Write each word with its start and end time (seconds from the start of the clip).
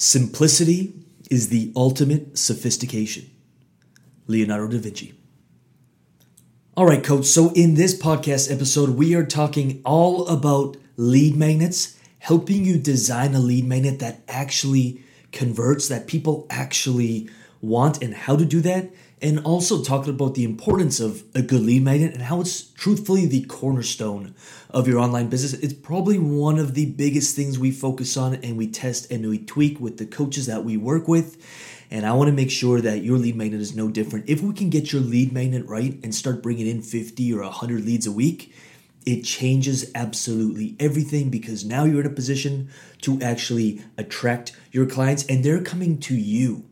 Simplicity 0.00 0.94
is 1.30 1.50
the 1.50 1.74
ultimate 1.76 2.38
sophistication. 2.38 3.30
Leonardo 4.26 4.66
da 4.66 4.78
Vinci. 4.78 5.12
All 6.74 6.86
right, 6.86 7.04
coach. 7.04 7.26
So, 7.26 7.52
in 7.52 7.74
this 7.74 7.94
podcast 8.00 8.50
episode, 8.50 8.96
we 8.96 9.14
are 9.14 9.26
talking 9.26 9.82
all 9.84 10.26
about 10.26 10.78
lead 10.96 11.36
magnets, 11.36 11.98
helping 12.18 12.64
you 12.64 12.78
design 12.78 13.34
a 13.34 13.40
lead 13.40 13.66
magnet 13.66 13.98
that 13.98 14.22
actually 14.26 15.04
converts, 15.32 15.88
that 15.88 16.06
people 16.06 16.46
actually 16.48 17.28
want, 17.60 18.02
and 18.02 18.14
how 18.14 18.36
to 18.36 18.46
do 18.46 18.62
that. 18.62 18.90
And 19.22 19.38
also 19.40 19.82
talking 19.82 20.14
about 20.14 20.34
the 20.34 20.44
importance 20.44 20.98
of 20.98 21.24
a 21.34 21.42
good 21.42 21.60
lead 21.60 21.82
magnet 21.82 22.14
and 22.14 22.22
how 22.22 22.40
it's 22.40 22.62
truthfully 22.62 23.26
the 23.26 23.42
cornerstone 23.42 24.34
of 24.70 24.88
your 24.88 24.98
online 24.98 25.28
business. 25.28 25.52
It's 25.52 25.74
probably 25.74 26.18
one 26.18 26.58
of 26.58 26.72
the 26.74 26.86
biggest 26.86 27.36
things 27.36 27.58
we 27.58 27.70
focus 27.70 28.16
on 28.16 28.36
and 28.36 28.56
we 28.56 28.66
test 28.66 29.10
and 29.10 29.28
we 29.28 29.38
tweak 29.38 29.78
with 29.78 29.98
the 29.98 30.06
coaches 30.06 30.46
that 30.46 30.64
we 30.64 30.78
work 30.78 31.06
with. 31.06 31.36
And 31.90 32.06
I 32.06 32.12
want 32.12 32.28
to 32.28 32.32
make 32.32 32.50
sure 32.50 32.80
that 32.80 33.02
your 33.02 33.18
lead 33.18 33.36
magnet 33.36 33.60
is 33.60 33.76
no 33.76 33.88
different. 33.88 34.28
If 34.28 34.40
we 34.40 34.54
can 34.54 34.70
get 34.70 34.92
your 34.92 35.02
lead 35.02 35.32
magnet 35.32 35.66
right 35.66 35.98
and 36.02 36.14
start 36.14 36.42
bringing 36.42 36.66
in 36.66 36.80
50 36.82 37.34
or 37.34 37.42
100 37.42 37.84
leads 37.84 38.06
a 38.06 38.12
week, 38.12 38.54
it 39.06 39.22
changes 39.22 39.90
absolutely 39.94 40.76
everything 40.78 41.30
because 41.30 41.64
now 41.64 41.84
you're 41.84 42.00
in 42.00 42.06
a 42.06 42.10
position 42.10 42.70
to 43.00 43.20
actually 43.20 43.82
attract 43.96 44.52
your 44.72 44.86
clients 44.86 45.24
and 45.26 45.44
they're 45.44 45.62
coming 45.62 45.98
to 45.98 46.14
you. 46.14 46.69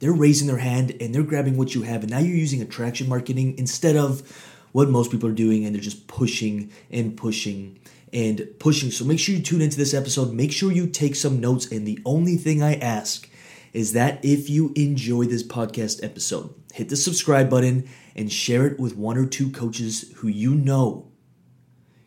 They're 0.00 0.12
raising 0.12 0.46
their 0.46 0.58
hand 0.58 0.94
and 1.00 1.14
they're 1.14 1.22
grabbing 1.22 1.56
what 1.56 1.74
you 1.74 1.82
have, 1.82 2.02
and 2.02 2.10
now 2.10 2.18
you're 2.18 2.36
using 2.36 2.62
attraction 2.62 3.08
marketing 3.08 3.58
instead 3.58 3.96
of 3.96 4.22
what 4.72 4.88
most 4.88 5.10
people 5.10 5.28
are 5.28 5.34
doing, 5.34 5.64
and 5.64 5.74
they're 5.74 5.82
just 5.82 6.06
pushing 6.06 6.70
and 6.90 7.16
pushing 7.16 7.80
and 8.12 8.48
pushing. 8.58 8.90
So 8.90 9.04
make 9.04 9.18
sure 9.18 9.34
you 9.34 9.42
tune 9.42 9.62
into 9.62 9.76
this 9.76 9.94
episode. 9.94 10.32
Make 10.32 10.52
sure 10.52 10.72
you 10.72 10.86
take 10.86 11.16
some 11.16 11.40
notes. 11.40 11.70
And 11.70 11.86
the 11.86 12.00
only 12.04 12.36
thing 12.36 12.62
I 12.62 12.74
ask 12.74 13.28
is 13.72 13.92
that 13.92 14.24
if 14.24 14.48
you 14.48 14.72
enjoy 14.76 15.24
this 15.24 15.42
podcast 15.42 16.02
episode, 16.02 16.54
hit 16.72 16.88
the 16.88 16.96
subscribe 16.96 17.50
button 17.50 17.88
and 18.16 18.32
share 18.32 18.66
it 18.66 18.78
with 18.78 18.96
one 18.96 19.18
or 19.18 19.26
two 19.26 19.50
coaches 19.50 20.10
who 20.16 20.28
you 20.28 20.54
know 20.54 21.10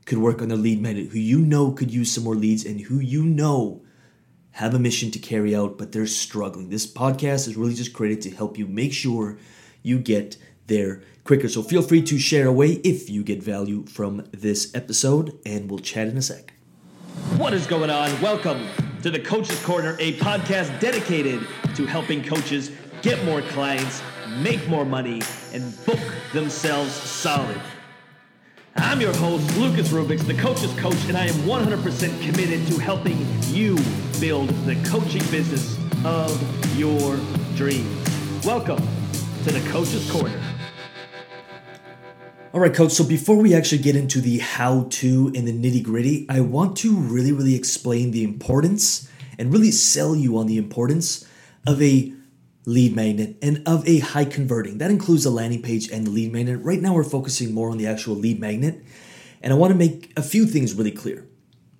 could 0.06 0.18
work 0.18 0.42
on 0.42 0.50
their 0.50 0.58
lead 0.58 0.82
magnet, 0.82 1.10
who 1.10 1.20
you 1.20 1.40
know 1.40 1.72
could 1.72 1.92
use 1.92 2.12
some 2.12 2.24
more 2.24 2.36
leads, 2.36 2.66
and 2.66 2.82
who 2.82 3.00
you 3.00 3.24
know 3.24 3.84
have 4.52 4.74
a 4.74 4.80
mission 4.80 5.12
to 5.12 5.20
carry 5.20 5.56
out, 5.56 5.78
but 5.78 5.92
they're 5.92 6.08
struggling. 6.08 6.70
This 6.70 6.92
podcast 6.92 7.48
is 7.48 7.56
really 7.56 7.74
just 7.74 7.94
created 7.94 8.22
to 8.24 8.36
help 8.36 8.58
you 8.58 8.68
make 8.68 8.94
sure 8.94 9.38
you 9.82 9.98
get 9.98 10.38
there 10.68 11.02
quicker. 11.24 11.48
So 11.48 11.64
feel 11.64 11.82
free 11.82 12.02
to 12.04 12.20
share 12.20 12.48
away 12.48 12.74
if 12.84 13.10
you 13.10 13.24
get 13.24 13.42
value 13.42 13.86
from 13.86 14.28
this 14.32 14.74
episode, 14.76 15.40
and 15.46 15.70
we'll 15.70 15.80
chat 15.80 16.08
in 16.08 16.18
a 16.18 16.22
sec. 16.22 16.54
What 17.38 17.54
is 17.54 17.66
going 17.66 17.90
on? 17.90 18.10
Welcome 18.22 18.68
to 19.04 19.10
the 19.10 19.20
Coach's 19.20 19.62
Corner, 19.64 19.96
a 20.00 20.14
podcast 20.14 20.80
dedicated 20.80 21.46
to 21.76 21.86
helping 21.86 22.24
coaches 22.24 22.72
get 23.02 23.24
more 23.26 23.42
clients, 23.42 24.02
make 24.40 24.68
more 24.68 24.86
money, 24.86 25.22
and 25.54 25.86
book 25.86 26.00
themselves 26.34 26.92
solid. 26.94 27.60
I'm 28.76 29.02
your 29.02 29.14
host, 29.14 29.58
Lucas 29.58 29.90
Rubix, 29.90 30.26
the 30.26 30.34
coach's 30.34 30.74
coach, 30.80 30.96
and 31.08 31.18
I 31.18 31.26
am 31.26 31.36
100% 31.44 32.22
committed 32.22 32.66
to 32.68 32.80
helping 32.80 33.18
you 33.48 33.78
build 34.20 34.50
the 34.66 34.76
coaching 34.90 35.24
business 35.30 35.78
of 36.06 36.78
your 36.78 37.18
dreams. 37.56 38.46
Welcome 38.46 38.78
to 39.44 39.52
the 39.52 39.60
Coach's 39.72 40.10
Corner. 40.10 40.42
All 42.54 42.62
right, 42.62 42.74
coach. 42.74 42.92
So 42.92 43.04
before 43.04 43.38
we 43.38 43.54
actually 43.54 43.82
get 43.82 43.96
into 43.96 44.22
the 44.22 44.40
how 44.40 44.88
to 44.92 45.32
and 45.36 45.48
the 45.48 45.54
nitty 45.54 45.84
gritty, 45.84 46.26
I 46.30 46.40
want 46.40 46.78
to 46.78 46.96
really, 46.96 47.32
really 47.32 47.56
explain 47.56 48.12
the 48.12 48.24
importance 48.24 49.10
and 49.38 49.52
really 49.52 49.72
sell 49.72 50.16
you 50.16 50.38
on 50.38 50.48
the 50.48 50.58
importance 50.58 51.28
of 51.68 51.82
a 51.82 52.14
lead 52.66 52.96
magnet 52.96 53.38
and 53.42 53.64
of 53.66 53.88
a 53.88 54.00
high 54.00 54.26
converting. 54.26 54.78
That 54.78 54.92
includes 54.92 55.24
the 55.24 55.32
landing 55.32 55.62
page 55.62 55.90
and 55.90 56.06
the 56.06 56.12
lead 56.12 56.32
magnet. 56.32 56.60
Right 56.62 56.82
now, 56.82 56.94
we're 56.94 57.04
focusing 57.04 57.54
more 57.54 57.70
on 57.70 57.78
the 57.78 57.88
actual 57.88 58.16
lead 58.16 58.40
magnet. 58.40 58.84
And 59.42 59.52
I 59.52 59.56
want 59.56 59.72
to 59.72 59.78
make 59.78 60.14
a 60.16 60.22
few 60.22 60.46
things 60.46 60.74
really 60.74 60.92
clear 60.92 61.28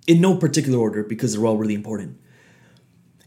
in 0.06 0.20
no 0.20 0.36
particular 0.36 0.78
order 0.78 1.04
because 1.04 1.32
they're 1.32 1.46
all 1.46 1.56
really 1.56 1.74
important. 1.74 2.18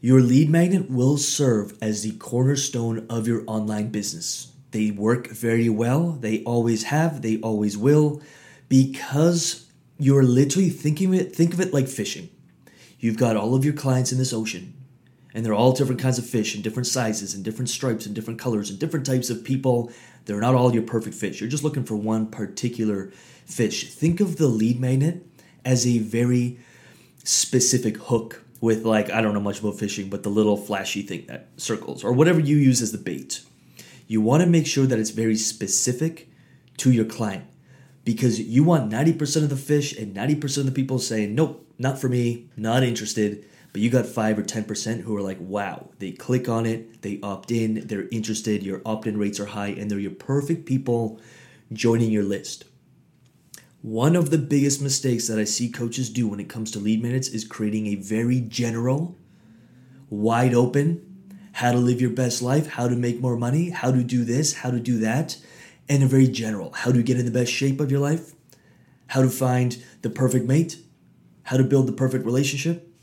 Your 0.02 0.22
lead 0.22 0.50
magnet 0.50 0.90
will 0.90 1.18
serve 1.18 1.78
as 1.81 2.03
the 2.03 2.12
cornerstone 2.18 3.07
of 3.09 3.28
your 3.28 3.44
online 3.47 3.90
business. 3.90 4.52
They 4.72 4.91
work 4.91 5.29
very 5.29 5.69
well, 5.69 6.12
they 6.12 6.44
always 6.44 6.84
have, 6.84 7.22
they 7.22 7.40
always 7.40 7.78
will, 7.78 8.22
because 8.68 9.72
you're 9.97 10.24
literally 10.24 10.69
thinking 10.69 11.16
of 11.16 11.22
it, 11.22 11.35
think 11.35 11.53
of 11.53 11.62
it 11.62 11.74
like 11.74 11.88
fishing. 11.88 12.29
You've 13.00 13.18
got 13.18 13.38
all 13.38 13.56
of 13.56 13.63
your 13.63 13.74
clients 13.74 14.12
in 14.12 14.18
this 14.18 14.34
ocean 14.34 14.75
and 15.35 15.46
they're 15.46 15.53
all 15.53 15.73
different 15.73 16.01
kinds 16.01 16.18
of 16.18 16.25
fish 16.25 16.56
and 16.56 16.63
different 16.63 16.88
sizes 16.88 17.34
and 17.34 17.44
different 17.44 17.69
stripes 17.69 18.06
and 18.06 18.16
different 18.16 18.40
colors 18.40 18.69
and 18.69 18.79
different 18.79 19.06
types 19.06 19.29
of 19.29 19.44
people. 19.44 19.91
They're 20.23 20.40
not 20.40 20.56
all 20.56 20.73
your 20.73 20.84
perfect 20.84 21.13
fish. 21.13 21.41
You're 21.41 21.50
just 21.50 21.63
looking 21.63 21.84
for 21.84 21.97
one 21.97 22.28
particular 22.28 23.12
fish. 23.46 23.94
Think 23.94 24.22
of 24.22 24.38
the 24.38 24.47
lead 24.47 24.79
magnet 24.79 25.28
as 25.66 25.85
a 25.85 26.00
very 26.00 26.57
specific 27.25 27.97
hook 27.97 28.44
with 28.62 28.85
like 28.85 29.12
I 29.12 29.19
don't 29.19 29.34
know 29.34 29.41
much 29.41 29.59
about 29.59 29.78
fishing, 29.78 30.09
but 30.09 30.23
the 30.23 30.29
little 30.29 30.56
flashy 30.56 31.01
thing 31.01 31.25
that 31.28 31.50
circles 31.57 32.06
or 32.06 32.13
whatever 32.13 32.40
you 32.40 32.56
use 32.56 32.81
as 32.81 32.94
the 32.94 32.97
bait. 32.97 33.41
You 34.07 34.22
want 34.22 34.41
to 34.41 34.50
make 34.50 34.66
sure 34.66 34.85
that 34.85 35.00
it's 35.00 35.09
very 35.09 35.35
specific 35.35 36.29
to 36.78 36.94
your 36.94 37.06
client 37.06 37.44
because 38.06 38.40
you 38.40 38.63
want 38.63 38.90
90% 38.90 39.44
of 39.44 39.50
the 39.50 39.57
fish 39.57 39.97
and 39.97 40.16
90% 40.16 40.59
of 40.59 40.66
the 40.67 40.72
people 40.72 40.97
saying, 40.97 41.35
"Nope, 41.35 41.67
not 41.78 42.00
for 42.00 42.07
me, 42.07 42.46
not 42.56 42.84
interested." 42.84 43.44
But 43.75 43.81
you 43.81 43.90
got 43.90 44.06
5 44.06 44.40
or 44.40 44.41
10% 44.41 45.02
who 45.02 45.18
are 45.18 45.22
like, 45.22 45.38
wow, 45.41 45.90
they 46.00 46.13
click 46.13 46.47
on 46.47 46.66
it, 46.66 47.02
they 47.02 47.19
opt 47.22 47.52
in, 47.52 47.86
they're 47.88 48.08
interested, 48.08 48.63
your 48.63 48.81
opt 48.86 49.06
in 49.06 49.18
rates 49.18 49.38
are 49.38 49.47
high, 49.47 49.68
and 49.68 49.91
they're 49.91 50.00
your 50.00 50.12
perfect 50.12 50.66
people 50.66 51.19
joining 51.74 52.09
your 52.09 52.24
list. 52.24 52.64
One 53.81 54.16
of 54.16 54.30
the 54.30 54.38
biggest 54.38 54.81
mistakes 54.81 55.28
that 55.28 55.38
I 55.38 55.44
see 55.44 55.69
coaches 55.69 56.09
do 56.09 56.25
when 56.25 56.40
it 56.40 56.47
comes 56.47 56.72
to 56.72 56.80
lead 56.80 57.03
magnets 57.03 57.28
is 57.28 57.44
creating 57.44 57.88
a 57.88 57.96
very 57.96 58.40
general, 58.40 59.18
wide 60.09 60.53
open, 60.53 61.34
how 61.52 61.74
to 61.74 61.78
live 61.78 62.00
your 62.00 62.12
best 62.12 62.41
life, 62.41 62.68
how 62.68 62.88
to 62.88 62.96
make 62.96 63.19
more 63.19 63.35
money, 63.35 63.72
how 63.72 63.91
to 63.91 64.06
do 64.06 64.24
this, 64.24 64.53
how 64.53 64.72
to 64.72 64.80
do 64.80 65.00
that, 65.00 65.35
and 65.90 66.02
a 66.02 66.08
very 66.08 66.30
general, 66.30 66.72
how 66.72 66.94
to 66.94 67.03
get 67.03 67.19
in 67.19 67.25
the 67.25 67.30
best 67.30 67.52
shape 67.52 67.81
of 67.81 67.91
your 67.91 68.00
life, 68.00 68.35
how 69.08 69.22
to 69.22 69.30
find 69.30 69.84
the 70.02 70.09
perfect 70.09 70.46
mate, 70.47 70.78
how 71.44 71.58
to 71.58 71.64
build 71.66 71.90
the 71.90 71.91
perfect 71.91 72.24
relationship, 72.24 72.94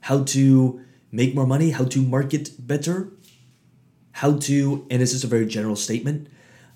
how 0.00 0.24
to 0.24 0.84
make 1.10 1.34
more 1.34 1.46
money, 1.46 1.70
how 1.70 1.84
to 1.84 2.02
market 2.02 2.50
better, 2.58 3.10
how 4.12 4.36
to, 4.38 4.86
and 4.90 5.02
it's 5.02 5.12
just 5.12 5.24
a 5.24 5.28
very 5.28 5.46
general 5.46 5.76
statement. 5.76 6.28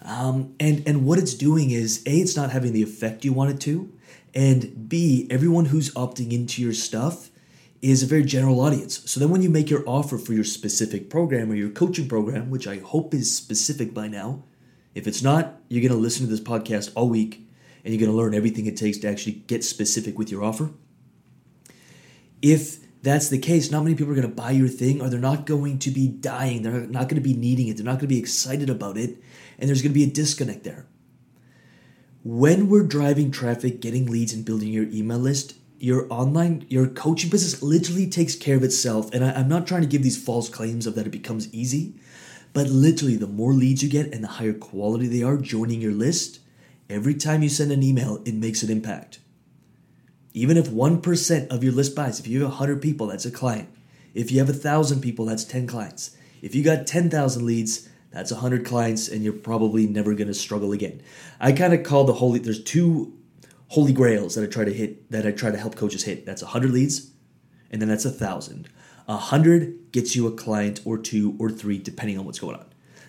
Um, 0.05 0.55
and 0.59 0.83
and 0.87 1.05
what 1.06 1.19
it's 1.19 1.34
doing 1.34 1.71
is 1.71 2.03
a, 2.06 2.11
it's 2.11 2.37
not 2.37 2.50
having 2.50 2.72
the 2.72 2.82
effect 2.82 3.25
you 3.25 3.32
want 3.32 3.50
it 3.50 3.61
to, 3.61 3.93
and 4.34 4.88
b, 4.88 5.28
everyone 5.31 5.66
who's 5.66 5.93
opting 5.94 6.32
into 6.32 6.61
your 6.62 6.72
stuff 6.72 7.31
is 7.81 8.03
a 8.03 8.06
very 8.06 8.25
general 8.25 8.61
audience. 8.61 9.11
So 9.11 9.19
then 9.19 9.31
when 9.31 9.43
you 9.43 9.50
make 9.50 9.69
your 9.69 9.82
offer 9.88 10.16
for 10.16 10.32
your 10.32 10.44
specific 10.44 11.11
program 11.11 11.50
or 11.50 11.55
your 11.55 11.71
coaching 11.71 12.09
program, 12.09 12.49
which 12.49 12.66
I 12.69 12.78
hope 12.78 13.12
is 13.12 13.37
specific 13.37 13.93
by 13.93 14.06
now, 14.06 14.44
if 14.94 15.06
it's 15.06 15.22
not, 15.22 15.61
you're 15.69 15.87
gonna 15.87 16.00
listen 16.00 16.25
to 16.27 16.31
this 16.31 16.41
podcast 16.41 16.93
all 16.94 17.09
week 17.09 17.49
and 17.84 17.93
you're 17.93 18.05
gonna 18.05 18.16
learn 18.16 18.34
everything 18.34 18.66
it 18.66 18.77
takes 18.77 18.99
to 18.99 19.09
actually 19.09 19.32
get 19.32 19.65
specific 19.65 20.16
with 20.16 20.31
your 20.31 20.44
offer. 20.44 20.71
If 22.41 22.78
that's 23.03 23.29
the 23.29 23.39
case, 23.39 23.71
not 23.71 23.83
many 23.83 23.97
people 23.97 24.13
are 24.13 24.17
going 24.17 24.29
to 24.29 24.35
buy 24.35 24.53
your 24.53 24.69
thing 24.69 25.03
or 25.03 25.09
they're 25.09 25.19
not 25.19 25.45
going 25.45 25.81
to 25.81 25.91
be 25.91 26.07
dying. 26.07 26.63
They're 26.63 26.87
not 26.87 27.09
going 27.09 27.17
to 27.17 27.21
be 27.21 27.35
needing 27.35 27.67
it. 27.67 27.77
They're 27.77 27.85
not 27.85 27.95
going 27.95 28.01
to 28.01 28.07
be 28.07 28.19
excited 28.19 28.71
about 28.71 28.97
it. 28.97 29.19
And 29.59 29.69
there's 29.69 29.83
going 29.83 29.93
to 29.93 29.99
be 29.99 30.05
a 30.05 30.13
disconnect 30.13 30.63
there. 30.63 30.87
When 32.25 32.69
we're 32.69 32.87
driving 32.87 33.33
traffic, 33.33 33.81
getting 33.81 34.07
leads, 34.07 34.33
and 34.33 34.45
building 34.45 34.69
your 34.69 34.85
email 34.85 35.19
list, 35.19 35.57
your 35.81 36.07
online, 36.12 36.65
your 36.69 36.87
coaching 36.87 37.29
business 37.29 37.61
literally 37.61 38.09
takes 38.09 38.37
care 38.37 38.57
of 38.57 38.62
itself. 38.62 39.12
And 39.12 39.25
I, 39.25 39.33
I'm 39.33 39.49
not 39.49 39.67
trying 39.67 39.83
to 39.83 39.89
give 39.89 40.05
these 40.05 40.23
false 40.23 40.49
claims 40.49 40.87
of 40.87 40.94
that 40.94 41.06
it 41.06 41.11
becomes 41.11 41.53
easy, 41.53 41.94
but 42.53 42.69
literally, 42.69 43.17
the 43.17 43.26
more 43.26 43.53
leads 43.53 43.82
you 43.82 43.88
get 43.88 44.15
and 44.15 44.23
the 44.23 44.29
higher 44.29 44.53
quality 44.53 45.09
they 45.09 45.25
are 45.25 45.37
joining 45.37 45.81
your 45.81 45.93
list, 45.93 46.38
every 46.88 47.15
time 47.15 47.43
you 47.43 47.49
send 47.49 47.73
an 47.73 47.82
email, 47.82 48.23
it 48.25 48.35
makes 48.35 48.62
an 48.62 48.71
impact. 48.71 49.19
Even 50.34 50.56
if 50.56 50.69
1% 50.69 51.49
of 51.49 51.62
your 51.62 51.73
list 51.73 51.94
buys, 51.94 52.19
if 52.19 52.26
you 52.26 52.40
have 52.40 52.50
100 52.50 52.81
people, 52.81 53.08
that's 53.08 53.26
a 53.26 53.31
client. 53.31 53.69
If 54.14 54.31
you 54.31 54.38
have 54.38 54.49
1,000 54.49 55.00
people, 55.00 55.26
that's 55.26 55.44
10 55.44 55.67
clients. 55.67 56.17
If 56.40 56.55
you 56.55 56.64
got 56.64 56.87
10,000 56.87 57.44
leads, 57.44 57.88
that's 58.11 58.31
100 58.31 58.64
clients, 58.64 59.08
and 59.08 59.23
you're 59.23 59.32
probably 59.32 59.87
never 59.87 60.14
to 60.14 60.34
struggle 60.34 60.73
again. 60.73 61.02
I 61.40 61.52
kind 61.52 61.73
of 61.73 61.82
call 61.82 62.05
the 62.05 62.14
holy, 62.14 62.38
there's 62.38 62.62
two 62.62 63.17
holy 63.69 63.93
grails 63.93 64.34
that 64.34 64.44
I 64.44 64.46
try 64.46 64.64
to 64.64 64.73
hit, 64.73 65.11
that 65.11 65.26
I 65.26 65.32
try 65.32 65.50
to 65.50 65.58
help 65.58 65.76
coaches 65.76 66.05
hit. 66.05 66.26
That's 66.26 66.43
100 66.43 66.70
leads, 66.70 67.11
and 67.70 67.81
then 67.81 67.88
that's 67.88 68.05
1,000. 68.05 68.69
100 69.06 69.93
gets 69.93 70.14
you 70.14 70.26
a 70.26 70.32
client 70.32 70.81
or 70.85 70.99
two 70.99 71.37
or 71.38 71.50
three, 71.50 71.78
depending 71.78 72.19
on 72.19 72.25
what's 72.25 72.38
going 72.38 72.56
on. 72.56 72.67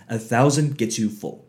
1,000 0.08 0.78
gets 0.78 0.98
you 0.98 1.10
full. 1.10 1.48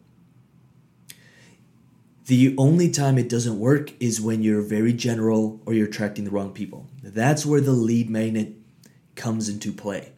The 2.26 2.54
only 2.56 2.90
time 2.90 3.18
it 3.18 3.28
doesn't 3.28 3.58
work 3.58 3.92
is 4.00 4.18
when 4.20 4.42
you're 4.42 4.62
very 4.62 4.94
general 4.94 5.60
or 5.66 5.74
you're 5.74 5.88
attracting 5.88 6.24
the 6.24 6.30
wrong 6.30 6.52
people. 6.52 6.88
That's 7.02 7.44
where 7.44 7.60
the 7.60 7.72
lead 7.72 8.08
magnet 8.08 8.54
comes 9.14 9.48
into 9.50 9.72
play. 9.72 10.12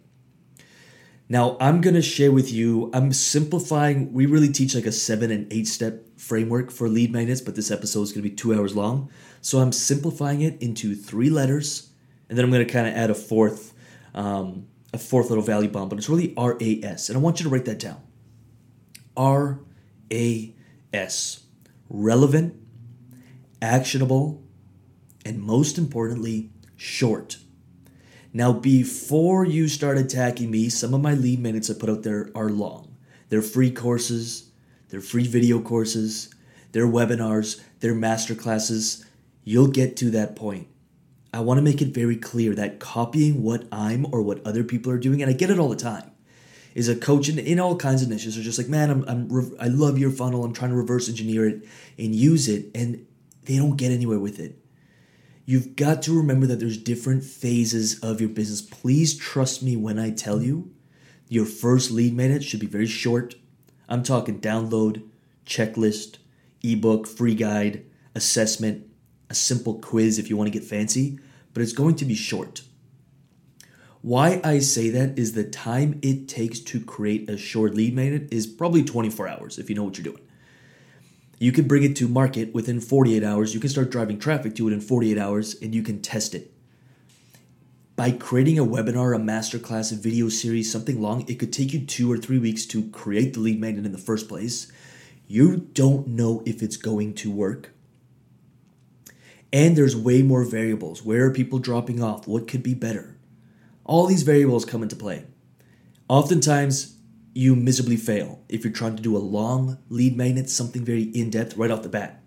Now, 1.28 1.56
I'm 1.60 1.80
going 1.80 1.94
to 1.94 2.02
share 2.02 2.30
with 2.30 2.52
you, 2.52 2.90
I'm 2.94 3.12
simplifying. 3.12 4.12
We 4.12 4.26
really 4.26 4.52
teach 4.52 4.76
like 4.76 4.86
a 4.86 4.92
seven 4.92 5.32
and 5.32 5.52
eight 5.52 5.66
step 5.66 6.04
framework 6.16 6.70
for 6.70 6.88
lead 6.88 7.10
magnets, 7.10 7.40
but 7.40 7.56
this 7.56 7.72
episode 7.72 8.02
is 8.02 8.12
going 8.12 8.22
to 8.22 8.30
be 8.30 8.36
two 8.36 8.54
hours 8.54 8.76
long. 8.76 9.10
So 9.40 9.58
I'm 9.58 9.72
simplifying 9.72 10.42
it 10.42 10.62
into 10.62 10.94
three 10.94 11.28
letters, 11.28 11.90
and 12.28 12.38
then 12.38 12.44
I'm 12.44 12.52
going 12.52 12.64
to 12.64 12.72
kind 12.72 12.86
of 12.86 12.94
add 12.94 13.10
a 13.10 13.14
fourth, 13.14 13.74
um, 14.14 14.68
a 14.94 14.98
fourth 14.98 15.28
little 15.28 15.42
value 15.42 15.68
bomb, 15.68 15.88
but 15.88 15.98
it's 15.98 16.08
really 16.08 16.32
R 16.36 16.56
A 16.60 16.80
S. 16.84 17.08
And 17.08 17.18
I 17.18 17.20
want 17.20 17.40
you 17.40 17.44
to 17.44 17.50
write 17.50 17.64
that 17.64 17.80
down 17.80 18.00
R 19.16 19.58
A 20.12 20.54
S. 20.92 21.45
Relevant, 21.98 22.54
actionable, 23.62 24.42
and 25.24 25.40
most 25.40 25.78
importantly, 25.78 26.50
short. 26.76 27.38
Now, 28.34 28.52
before 28.52 29.46
you 29.46 29.66
start 29.66 29.96
attacking 29.96 30.50
me, 30.50 30.68
some 30.68 30.92
of 30.92 31.00
my 31.00 31.14
lead 31.14 31.40
magnets 31.40 31.70
I 31.70 31.74
put 31.74 31.88
out 31.88 32.02
there 32.02 32.30
are 32.34 32.50
long. 32.50 32.98
They're 33.30 33.40
free 33.40 33.70
courses, 33.70 34.50
they're 34.90 35.00
free 35.00 35.26
video 35.26 35.58
courses, 35.58 36.28
they're 36.72 36.86
webinars, 36.86 37.62
they're 37.80 37.94
masterclasses. 37.94 39.06
You'll 39.42 39.68
get 39.68 39.96
to 39.96 40.10
that 40.10 40.36
point. 40.36 40.68
I 41.32 41.40
want 41.40 41.56
to 41.56 41.62
make 41.62 41.80
it 41.80 41.94
very 41.94 42.16
clear 42.16 42.54
that 42.56 42.78
copying 42.78 43.42
what 43.42 43.64
I'm 43.72 44.04
or 44.12 44.20
what 44.20 44.46
other 44.46 44.64
people 44.64 44.92
are 44.92 44.98
doing, 44.98 45.22
and 45.22 45.30
I 45.30 45.34
get 45.34 45.48
it 45.48 45.58
all 45.58 45.70
the 45.70 45.76
time, 45.76 46.10
is 46.76 46.90
a 46.90 46.94
coach 46.94 47.30
in, 47.30 47.38
in 47.38 47.58
all 47.58 47.74
kinds 47.74 48.02
of 48.02 48.10
niches 48.10 48.36
are 48.36 48.42
just 48.42 48.58
like, 48.58 48.68
man, 48.68 48.90
I'm, 48.90 49.02
I'm 49.08 49.56
I 49.58 49.68
love 49.68 49.98
your 49.98 50.10
funnel. 50.10 50.44
I'm 50.44 50.52
trying 50.52 50.72
to 50.72 50.76
reverse 50.76 51.08
engineer 51.08 51.48
it 51.48 51.66
and 51.98 52.14
use 52.14 52.48
it, 52.48 52.66
and 52.74 53.06
they 53.44 53.56
don't 53.56 53.78
get 53.78 53.92
anywhere 53.92 54.18
with 54.18 54.38
it. 54.38 54.58
You've 55.46 55.74
got 55.74 56.02
to 56.02 56.14
remember 56.14 56.44
that 56.46 56.60
there's 56.60 56.76
different 56.76 57.24
phases 57.24 57.98
of 58.00 58.20
your 58.20 58.28
business. 58.28 58.60
Please 58.60 59.16
trust 59.16 59.62
me 59.62 59.74
when 59.74 59.98
I 59.98 60.10
tell 60.10 60.42
you 60.42 60.70
your 61.30 61.46
first 61.46 61.90
lead 61.90 62.14
magnet 62.14 62.44
should 62.44 62.60
be 62.60 62.66
very 62.66 62.86
short. 62.86 63.36
I'm 63.88 64.02
talking 64.02 64.38
download, 64.38 65.02
checklist, 65.46 66.18
ebook, 66.62 67.06
free 67.06 67.34
guide, 67.34 67.86
assessment, 68.14 68.86
a 69.30 69.34
simple 69.34 69.78
quiz 69.78 70.18
if 70.18 70.28
you 70.28 70.36
want 70.36 70.52
to 70.52 70.58
get 70.58 70.68
fancy, 70.68 71.18
but 71.54 71.62
it's 71.62 71.72
going 71.72 71.94
to 71.96 72.04
be 72.04 72.14
short. 72.14 72.60
Why 74.06 74.40
I 74.44 74.60
say 74.60 74.90
that 74.90 75.18
is 75.18 75.32
the 75.32 75.42
time 75.42 75.98
it 76.00 76.28
takes 76.28 76.60
to 76.60 76.78
create 76.78 77.28
a 77.28 77.36
short 77.36 77.74
lead 77.74 77.92
magnet 77.92 78.28
is 78.30 78.46
probably 78.46 78.84
24 78.84 79.26
hours 79.26 79.58
if 79.58 79.68
you 79.68 79.74
know 79.74 79.82
what 79.82 79.98
you're 79.98 80.04
doing. 80.04 80.22
You 81.40 81.50
can 81.50 81.66
bring 81.66 81.82
it 81.82 81.96
to 81.96 82.06
market 82.06 82.54
within 82.54 82.80
48 82.80 83.24
hours. 83.24 83.52
You 83.52 83.58
can 83.58 83.68
start 83.68 83.90
driving 83.90 84.20
traffic 84.20 84.54
to 84.54 84.68
it 84.68 84.72
in 84.72 84.80
48 84.80 85.18
hours 85.18 85.60
and 85.60 85.74
you 85.74 85.82
can 85.82 86.02
test 86.02 86.36
it. 86.36 86.52
By 87.96 88.12
creating 88.12 88.60
a 88.60 88.64
webinar, 88.64 89.12
a 89.12 89.18
masterclass, 89.18 89.90
a 89.90 89.96
video 89.96 90.28
series, 90.28 90.70
something 90.70 91.02
long, 91.02 91.28
it 91.28 91.40
could 91.40 91.52
take 91.52 91.72
you 91.72 91.84
two 91.84 92.08
or 92.08 92.16
three 92.16 92.38
weeks 92.38 92.64
to 92.66 92.88
create 92.90 93.34
the 93.34 93.40
lead 93.40 93.60
magnet 93.60 93.86
in 93.86 93.90
the 93.90 93.98
first 93.98 94.28
place. 94.28 94.70
You 95.26 95.56
don't 95.72 96.06
know 96.06 96.44
if 96.46 96.62
it's 96.62 96.76
going 96.76 97.14
to 97.14 97.30
work. 97.32 97.72
And 99.52 99.74
there's 99.74 99.96
way 99.96 100.22
more 100.22 100.44
variables. 100.44 101.02
Where 101.02 101.24
are 101.24 101.32
people 101.32 101.58
dropping 101.58 102.00
off? 102.00 102.28
What 102.28 102.46
could 102.46 102.62
be 102.62 102.74
better? 102.74 103.15
All 103.86 104.08
these 104.08 104.24
variables 104.24 104.64
come 104.64 104.82
into 104.82 104.96
play. 104.96 105.26
Oftentimes, 106.08 106.96
you 107.34 107.54
miserably 107.54 107.96
fail 107.96 108.42
if 108.48 108.64
you're 108.64 108.72
trying 108.72 108.96
to 108.96 109.02
do 109.02 109.16
a 109.16 109.18
long 109.18 109.78
lead 109.88 110.16
magnet, 110.16 110.50
something 110.50 110.84
very 110.84 111.02
in 111.02 111.30
depth 111.30 111.56
right 111.56 111.70
off 111.70 111.84
the 111.84 111.88
bat. 111.88 112.20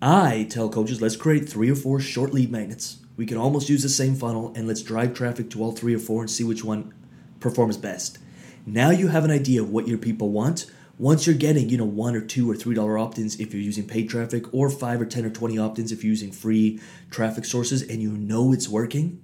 I 0.00 0.46
tell 0.48 0.70
coaches, 0.70 1.02
let's 1.02 1.14
create 1.14 1.46
three 1.46 1.70
or 1.70 1.74
four 1.74 2.00
short 2.00 2.32
lead 2.32 2.50
magnets. 2.50 3.04
We 3.18 3.26
can 3.26 3.36
almost 3.36 3.68
use 3.68 3.82
the 3.82 3.90
same 3.90 4.14
funnel 4.14 4.54
and 4.56 4.66
let's 4.66 4.80
drive 4.80 5.12
traffic 5.12 5.50
to 5.50 5.62
all 5.62 5.72
three 5.72 5.94
or 5.94 5.98
four 5.98 6.22
and 6.22 6.30
see 6.30 6.42
which 6.42 6.64
one 6.64 6.94
performs 7.38 7.76
best. 7.76 8.18
Now 8.64 8.88
you 8.88 9.08
have 9.08 9.26
an 9.26 9.30
idea 9.30 9.60
of 9.60 9.68
what 9.68 9.86
your 9.86 9.98
people 9.98 10.30
want. 10.30 10.70
Once 10.98 11.26
you're 11.26 11.36
getting, 11.36 11.68
you 11.68 11.76
know, 11.76 11.84
one 11.84 12.16
or 12.16 12.22
two 12.22 12.50
or 12.50 12.56
three 12.56 12.74
dollar 12.74 12.96
opt-ins 12.96 13.38
if 13.38 13.52
you're 13.52 13.62
using 13.62 13.86
paid 13.86 14.08
traffic, 14.08 14.54
or 14.54 14.70
five 14.70 15.02
or 15.02 15.04
ten 15.04 15.26
or 15.26 15.30
twenty 15.30 15.58
opt-ins 15.58 15.92
if 15.92 16.02
you're 16.02 16.10
using 16.10 16.32
free 16.32 16.80
traffic 17.10 17.44
sources, 17.44 17.82
and 17.82 18.00
you 18.00 18.12
know 18.12 18.52
it's 18.52 18.68
working, 18.68 19.22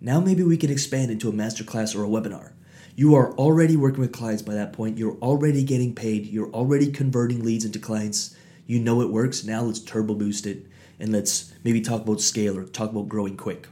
now 0.00 0.20
maybe 0.20 0.42
we 0.42 0.56
can 0.56 0.70
expand 0.70 1.10
into 1.10 1.28
a 1.28 1.32
masterclass 1.32 1.94
or 1.94 2.04
a 2.04 2.08
webinar. 2.08 2.52
You 2.96 3.14
are 3.14 3.32
already 3.34 3.76
working 3.76 4.00
with 4.00 4.12
clients 4.12 4.42
by 4.42 4.54
that 4.54 4.72
point. 4.72 4.98
You're 4.98 5.16
already 5.16 5.62
getting 5.62 5.94
paid. 5.94 6.26
You're 6.26 6.50
already 6.50 6.90
converting 6.90 7.44
leads 7.44 7.64
into 7.64 7.78
clients. 7.78 8.36
You 8.66 8.78
know 8.78 9.00
it 9.00 9.10
works. 9.10 9.44
Now 9.44 9.62
let's 9.62 9.80
turbo 9.80 10.14
boost 10.14 10.46
it 10.46 10.66
and 10.98 11.12
let's 11.12 11.52
maybe 11.64 11.80
talk 11.80 12.02
about 12.02 12.20
scale 12.20 12.58
or 12.58 12.64
talk 12.64 12.90
about 12.90 13.08
growing 13.08 13.36
quick. 13.36 13.68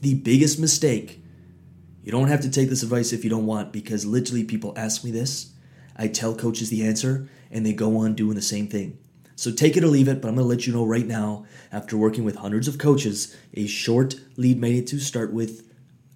The 0.00 0.14
biggest 0.14 0.58
mistake, 0.58 1.22
you 2.02 2.12
don't 2.12 2.28
have 2.28 2.40
to 2.42 2.50
take 2.50 2.68
this 2.68 2.82
advice 2.82 3.12
if 3.12 3.24
you 3.24 3.30
don't 3.30 3.46
want, 3.46 3.72
because 3.72 4.06
literally 4.06 4.44
people 4.44 4.72
ask 4.76 5.04
me 5.04 5.10
this. 5.10 5.52
I 5.96 6.08
tell 6.08 6.34
coaches 6.34 6.70
the 6.70 6.86
answer 6.86 7.28
and 7.50 7.66
they 7.66 7.72
go 7.72 7.98
on 7.98 8.14
doing 8.14 8.36
the 8.36 8.42
same 8.42 8.68
thing. 8.68 8.98
So 9.38 9.52
take 9.52 9.76
it 9.76 9.84
or 9.84 9.86
leave 9.86 10.08
it, 10.08 10.20
but 10.20 10.26
I'm 10.26 10.34
going 10.34 10.46
to 10.46 10.48
let 10.48 10.66
you 10.66 10.72
know 10.72 10.84
right 10.84 11.06
now, 11.06 11.46
after 11.70 11.96
working 11.96 12.24
with 12.24 12.34
hundreds 12.34 12.66
of 12.66 12.76
coaches, 12.76 13.36
a 13.54 13.68
short 13.68 14.16
lead 14.36 14.58
magnet 14.58 14.88
to 14.88 14.98
start 14.98 15.32
with 15.32 15.62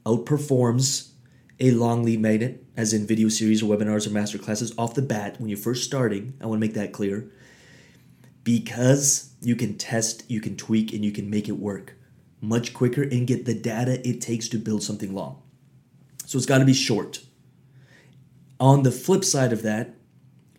outperforms 0.05 1.13
a 1.61 1.71
long 1.71 2.03
lead 2.03 2.21
magnet, 2.21 2.65
as 2.77 2.93
in 2.93 3.07
video 3.07 3.29
series 3.29 3.63
or 3.63 3.73
webinars 3.73 4.09
or 4.09 4.11
master 4.11 4.39
classes, 4.39 4.75
off 4.77 4.95
the 4.95 5.03
bat 5.03 5.39
when 5.39 5.49
you're 5.49 5.57
first 5.57 5.85
starting. 5.85 6.35
I 6.41 6.47
want 6.47 6.61
to 6.61 6.67
make 6.67 6.75
that 6.75 6.93
clear. 6.93 7.31
Because 8.43 9.33
you 9.41 9.55
can 9.55 9.79
test, 9.79 10.29
you 10.29 10.41
can 10.41 10.57
tweak, 10.57 10.93
and 10.93 11.05
you 11.05 11.13
can 11.13 11.31
make 11.31 11.49
it 11.49 11.61
work 11.61 11.95
much 12.41 12.75
quicker 12.75 13.03
and 13.03 13.25
get 13.25 13.45
the 13.45 13.55
data 13.55 14.05
it 14.05 14.21
takes 14.21 14.49
to 14.49 14.59
build 14.59 14.83
something 14.83 15.15
long. 15.15 15.41
So 16.27 16.39
it's 16.39 16.47
got 16.47 16.59
to 16.59 16.65
be 16.65 16.75
short. 16.75 17.21
On 18.59 18.83
the 18.83 18.91
flip 18.91 19.25
side 19.25 19.53
of 19.53 19.63
that, 19.63 19.95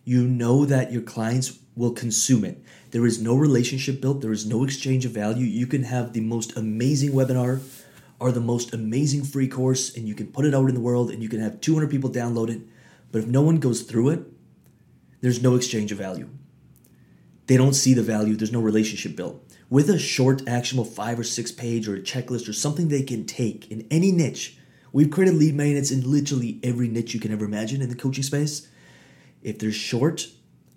you 0.02 0.26
know 0.26 0.64
that 0.64 0.92
your 0.92 1.02
clients 1.02 1.58
will 1.76 1.92
consume 1.92 2.44
it. 2.44 2.62
There 2.90 3.06
is 3.06 3.20
no 3.20 3.34
relationship 3.34 4.00
built, 4.00 4.20
there 4.20 4.32
is 4.32 4.46
no 4.46 4.64
exchange 4.64 5.04
of 5.04 5.12
value. 5.12 5.46
You 5.46 5.66
can 5.66 5.84
have 5.84 6.12
the 6.12 6.20
most 6.20 6.56
amazing 6.56 7.10
webinar 7.10 7.60
or 8.20 8.30
the 8.30 8.40
most 8.40 8.72
amazing 8.72 9.24
free 9.24 9.48
course 9.48 9.96
and 9.96 10.06
you 10.06 10.14
can 10.14 10.28
put 10.28 10.44
it 10.44 10.54
out 10.54 10.68
in 10.68 10.74
the 10.74 10.80
world 10.80 11.10
and 11.10 11.22
you 11.22 11.28
can 11.28 11.40
have 11.40 11.60
200 11.60 11.90
people 11.90 12.10
download 12.10 12.50
it. 12.50 12.62
But 13.10 13.22
if 13.22 13.26
no 13.26 13.42
one 13.42 13.58
goes 13.58 13.82
through 13.82 14.10
it, 14.10 14.24
there's 15.20 15.42
no 15.42 15.56
exchange 15.56 15.90
of 15.90 15.98
value. 15.98 16.28
They 17.46 17.56
don't 17.56 17.74
see 17.74 17.94
the 17.94 18.02
value, 18.02 18.36
there's 18.36 18.52
no 18.52 18.60
relationship 18.60 19.16
built. 19.16 19.42
With 19.68 19.90
a 19.90 19.98
short, 19.98 20.46
actionable 20.46 20.84
five 20.84 21.18
or 21.18 21.24
six 21.24 21.50
page 21.50 21.88
or 21.88 21.96
a 21.96 22.00
checklist 22.00 22.48
or 22.48 22.52
something 22.52 22.88
they 22.88 23.02
can 23.02 23.26
take 23.26 23.70
in 23.70 23.86
any 23.90 24.12
niche, 24.12 24.58
we've 24.92 25.10
created 25.10 25.36
lead 25.36 25.54
magnets 25.54 25.90
in 25.90 26.10
literally 26.10 26.60
every 26.62 26.88
niche 26.88 27.12
you 27.12 27.20
can 27.20 27.32
ever 27.32 27.44
imagine 27.44 27.82
in 27.82 27.88
the 27.88 27.94
coaching 27.94 28.22
space. 28.22 28.68
If 29.42 29.58
they're 29.58 29.72
short, 29.72 30.28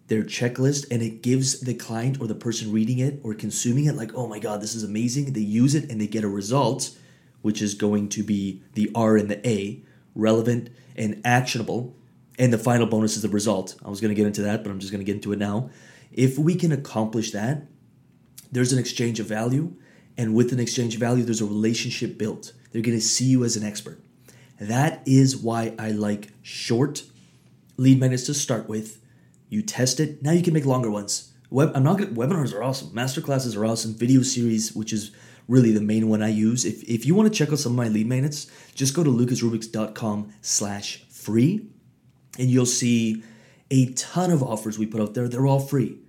their 0.07 0.23
checklist 0.23 0.85
and 0.89 1.01
it 1.01 1.21
gives 1.21 1.59
the 1.59 1.73
client 1.73 2.21
or 2.21 2.27
the 2.27 2.35
person 2.35 2.71
reading 2.71 2.99
it 2.99 3.19
or 3.23 3.33
consuming 3.33 3.85
it 3.85 3.95
like, 3.95 4.11
oh 4.15 4.27
my 4.27 4.39
God, 4.39 4.61
this 4.61 4.75
is 4.75 4.83
amazing. 4.83 5.33
They 5.33 5.41
use 5.41 5.75
it 5.75 5.89
and 5.91 5.99
they 5.99 6.07
get 6.07 6.23
a 6.23 6.29
result 6.29 6.97
which 7.41 7.61
is 7.61 7.75
going 7.75 8.09
to 8.09 8.23
be 8.23 8.61
the 8.73 8.91
R 8.95 9.15
and 9.15 9.29
the 9.29 9.47
A, 9.47 9.81
relevant 10.15 10.69
and 10.95 11.21
actionable. 11.23 11.95
And 12.39 12.51
the 12.51 12.57
final 12.57 12.85
bonus 12.85 13.15
is 13.15 13.21
the 13.21 13.29
result. 13.29 13.75
I 13.85 13.89
was 13.89 14.01
going 14.01 14.09
to 14.09 14.15
get 14.15 14.27
into 14.27 14.41
that, 14.43 14.63
but 14.63 14.69
I'm 14.69 14.79
just 14.79 14.91
going 14.91 14.99
to 14.99 15.05
get 15.05 15.15
into 15.15 15.33
it 15.33 15.39
now. 15.39 15.69
If 16.11 16.37
we 16.37 16.55
can 16.55 16.71
accomplish 16.71 17.31
that, 17.31 17.63
there's 18.51 18.73
an 18.73 18.79
exchange 18.79 19.19
of 19.19 19.27
value. 19.27 19.73
And 20.17 20.33
with 20.33 20.51
an 20.51 20.59
exchange 20.59 20.95
of 20.95 20.99
value, 20.99 21.23
there's 21.23 21.41
a 21.41 21.45
relationship 21.45 22.17
built. 22.17 22.53
They're 22.71 22.81
going 22.81 22.97
to 22.97 23.03
see 23.03 23.25
you 23.25 23.43
as 23.43 23.55
an 23.55 23.63
expert. 23.63 23.99
That 24.59 25.01
is 25.05 25.37
why 25.37 25.73
I 25.77 25.91
like 25.91 26.29
short 26.41 27.03
lead 27.77 27.99
magnets 27.99 28.25
to 28.25 28.33
start 28.33 28.67
with. 28.67 28.99
You 29.49 29.61
test 29.61 29.99
it. 29.99 30.21
Now 30.21 30.31
you 30.31 30.43
can 30.43 30.53
make 30.53 30.65
longer 30.65 30.89
ones. 30.89 31.33
Web, 31.49 31.71
I'm 31.73 31.83
not 31.83 31.97
gonna, 31.97 32.11
webinars 32.11 32.53
are 32.53 32.63
awesome. 32.63 32.89
Masterclasses 32.89 33.55
are 33.55 33.65
awesome. 33.65 33.93
Video 33.93 34.21
series, 34.21 34.73
which 34.73 34.91
is 34.91 35.11
really 35.47 35.71
the 35.71 35.81
main 35.81 36.09
one 36.09 36.21
I 36.21 36.29
use. 36.29 36.65
If, 36.65 36.83
if 36.83 37.05
you 37.05 37.15
want 37.15 37.31
to 37.31 37.37
check 37.37 37.53
out 37.53 37.59
some 37.59 37.71
of 37.71 37.77
my 37.77 37.87
lead 37.87 38.07
magnets, 38.07 38.47
just 38.75 38.93
go 38.93 39.03
to 39.03 39.09
lucasrubiks.com 39.09 40.33
slash 40.41 41.03
free 41.09 41.67
and 42.37 42.49
you'll 42.49 42.65
see 42.65 43.23
a 43.71 43.93
ton 43.93 44.31
of 44.31 44.43
offers 44.43 44.77
we 44.77 44.85
put 44.85 45.01
out 45.01 45.13
there. 45.13 45.27
They're 45.27 45.47
all 45.47 45.59
free. 45.59 45.99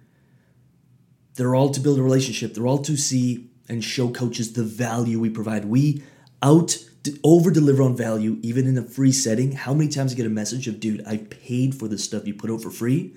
They're 1.34 1.54
all 1.54 1.70
to 1.70 1.80
build 1.80 1.98
a 1.98 2.02
relationship. 2.02 2.54
They're 2.54 2.66
all 2.66 2.78
to 2.78 2.96
see 2.96 3.48
and 3.68 3.84
show 3.84 4.10
coaches 4.10 4.54
the 4.54 4.64
value 4.64 5.20
we 5.20 5.30
provide. 5.30 5.66
We 5.66 6.02
out 6.42 6.78
over 7.22 7.50
deliver 7.50 7.82
on 7.82 7.96
value 7.96 8.38
even 8.42 8.66
in 8.66 8.76
a 8.76 8.82
free 8.82 9.12
setting. 9.12 9.52
How 9.52 9.72
many 9.72 9.88
times 9.88 10.12
I 10.12 10.16
get 10.16 10.26
a 10.26 10.30
message 10.30 10.66
of, 10.68 10.80
dude, 10.80 11.06
I 11.06 11.18
paid 11.18 11.74
for 11.74 11.88
the 11.88 11.98
stuff 11.98 12.26
you 12.26 12.34
put 12.34 12.50
out 12.50 12.62
for 12.62 12.70
free? 12.70 13.14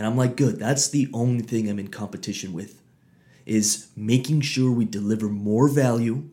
And 0.00 0.06
I'm 0.06 0.16
like, 0.16 0.34
good, 0.34 0.58
that's 0.58 0.88
the 0.88 1.10
only 1.12 1.42
thing 1.42 1.68
I'm 1.68 1.78
in 1.78 1.88
competition 1.88 2.54
with 2.54 2.80
is 3.44 3.88
making 3.94 4.40
sure 4.40 4.72
we 4.72 4.86
deliver 4.86 5.28
more 5.28 5.68
value 5.68 6.30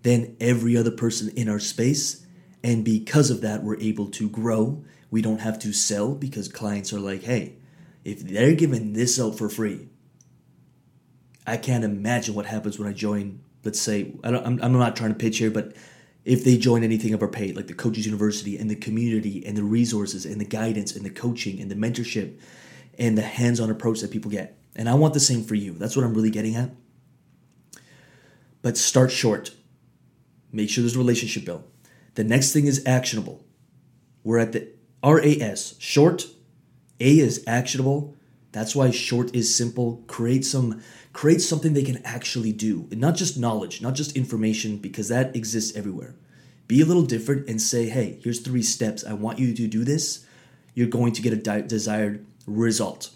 than 0.00 0.34
every 0.40 0.78
other 0.78 0.90
person 0.90 1.28
in 1.36 1.46
our 1.46 1.58
space. 1.58 2.24
And 2.64 2.86
because 2.86 3.28
of 3.28 3.42
that, 3.42 3.62
we're 3.62 3.78
able 3.80 4.06
to 4.12 4.30
grow. 4.30 4.82
We 5.10 5.20
don't 5.20 5.42
have 5.42 5.58
to 5.58 5.74
sell 5.74 6.14
because 6.14 6.48
clients 6.48 6.90
are 6.94 7.00
like, 7.00 7.24
hey, 7.24 7.56
if 8.02 8.20
they're 8.20 8.54
giving 8.54 8.94
this 8.94 9.20
out 9.20 9.36
for 9.36 9.50
free, 9.50 9.90
I 11.46 11.58
can't 11.58 11.84
imagine 11.84 12.34
what 12.34 12.46
happens 12.46 12.78
when 12.78 12.88
I 12.88 12.94
join. 12.94 13.40
Let's 13.62 13.78
say, 13.78 14.14
I 14.24 14.30
am 14.30 14.58
I'm 14.62 14.72
not 14.72 14.96
trying 14.96 15.12
to 15.12 15.18
pitch 15.18 15.36
here, 15.36 15.50
but 15.50 15.76
if 16.24 16.46
they 16.46 16.56
join 16.56 16.82
anything 16.82 17.12
of 17.12 17.20
our 17.20 17.28
paid, 17.28 17.56
like 17.56 17.66
the 17.66 17.74
Coaches 17.74 18.06
University 18.06 18.56
and 18.56 18.70
the 18.70 18.74
community 18.74 19.44
and 19.44 19.54
the 19.54 19.64
resources 19.64 20.24
and 20.24 20.40
the 20.40 20.46
guidance 20.46 20.96
and 20.96 21.04
the 21.04 21.10
coaching 21.10 21.60
and 21.60 21.70
the 21.70 21.74
mentorship 21.74 22.38
and 22.98 23.16
the 23.16 23.22
hands 23.22 23.60
on 23.60 23.70
approach 23.70 24.00
that 24.00 24.10
people 24.10 24.30
get. 24.30 24.58
And 24.74 24.88
I 24.88 24.94
want 24.94 25.14
the 25.14 25.20
same 25.20 25.44
for 25.44 25.54
you. 25.54 25.72
That's 25.72 25.96
what 25.96 26.04
I'm 26.04 26.14
really 26.14 26.30
getting 26.30 26.56
at. 26.56 26.70
But 28.62 28.76
start 28.76 29.10
short. 29.10 29.52
Make 30.52 30.70
sure 30.70 30.82
there's 30.82 30.96
a 30.96 30.98
relationship 30.98 31.44
built. 31.44 31.68
The 32.14 32.24
next 32.24 32.52
thing 32.52 32.66
is 32.66 32.82
actionable. 32.86 33.44
We're 34.22 34.38
at 34.38 34.52
the 34.52 34.68
RAS, 35.02 35.74
short. 35.78 36.26
A 37.00 37.18
is 37.18 37.42
actionable. 37.46 38.14
That's 38.52 38.76
why 38.76 38.90
short 38.90 39.34
is 39.34 39.52
simple. 39.52 40.04
Create 40.06 40.44
some 40.44 40.82
create 41.12 41.40
something 41.40 41.72
they 41.72 41.82
can 41.82 42.00
actually 42.04 42.52
do. 42.52 42.86
And 42.90 43.00
not 43.00 43.16
just 43.16 43.38
knowledge, 43.38 43.82
not 43.82 43.94
just 43.94 44.16
information 44.16 44.76
because 44.76 45.08
that 45.08 45.34
exists 45.34 45.76
everywhere. 45.76 46.14
Be 46.68 46.80
a 46.80 46.86
little 46.86 47.02
different 47.02 47.48
and 47.48 47.60
say, 47.60 47.88
"Hey, 47.88 48.18
here's 48.22 48.40
three 48.40 48.62
steps. 48.62 49.04
I 49.04 49.14
want 49.14 49.38
you 49.38 49.52
to 49.54 49.66
do 49.66 49.84
this. 49.84 50.24
You're 50.74 50.86
going 50.86 51.12
to 51.14 51.22
get 51.22 51.32
a 51.32 51.36
di- 51.36 51.62
desired 51.62 52.24
result." 52.46 53.10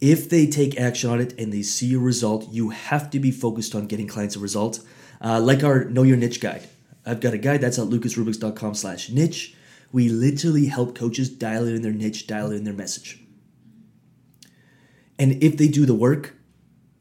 If 0.00 0.28
they 0.28 0.46
take 0.46 0.78
action 0.78 1.10
on 1.10 1.20
it 1.20 1.38
and 1.38 1.52
they 1.52 1.62
see 1.62 1.94
a 1.94 1.98
result, 1.98 2.52
you 2.52 2.70
have 2.70 3.10
to 3.10 3.18
be 3.18 3.30
focused 3.30 3.74
on 3.74 3.86
getting 3.86 4.06
clients 4.06 4.36
a 4.36 4.40
result. 4.40 4.80
Uh, 5.20 5.40
like 5.40 5.64
our 5.64 5.84
Know 5.84 6.02
Your 6.02 6.18
Niche 6.18 6.40
guide. 6.40 6.68
I've 7.06 7.20
got 7.20 7.32
a 7.32 7.38
guide 7.38 7.60
that's 7.60 7.78
at 7.78 7.86
lucasrubix.com 7.86 8.74
slash 8.74 9.08
niche. 9.10 9.54
We 9.92 10.08
literally 10.08 10.66
help 10.66 10.94
coaches 10.94 11.30
dial 11.30 11.66
in 11.66 11.80
their 11.82 11.92
niche, 11.92 12.26
dial 12.26 12.50
in 12.50 12.64
their 12.64 12.74
message. 12.74 13.22
And 15.18 15.42
if 15.42 15.56
they 15.56 15.68
do 15.68 15.86
the 15.86 15.94
work, 15.94 16.34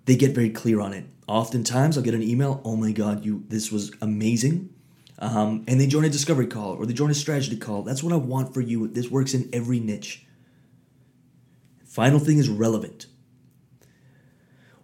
they 0.05 0.15
get 0.15 0.33
very 0.33 0.49
clear 0.49 0.79
on 0.79 0.93
it. 0.93 1.05
Oftentimes, 1.27 1.97
I'll 1.97 2.03
get 2.03 2.13
an 2.13 2.23
email, 2.23 2.61
"Oh 2.63 2.75
my 2.75 2.91
God, 2.91 3.25
you 3.25 3.43
this 3.49 3.71
was 3.71 3.91
amazing," 4.01 4.69
um, 5.19 5.63
and 5.67 5.79
they 5.79 5.87
join 5.87 6.03
a 6.03 6.09
discovery 6.09 6.47
call 6.47 6.73
or 6.73 6.85
they 6.85 6.93
join 6.93 7.09
a 7.09 7.15
strategy 7.15 7.57
call. 7.57 7.83
That's 7.83 8.03
what 8.03 8.13
I 8.13 8.17
want 8.17 8.53
for 8.53 8.61
you. 8.61 8.87
This 8.87 9.09
works 9.09 9.33
in 9.33 9.49
every 9.53 9.79
niche. 9.79 10.25
Final 11.85 12.19
thing 12.19 12.37
is 12.37 12.49
relevant. 12.49 13.05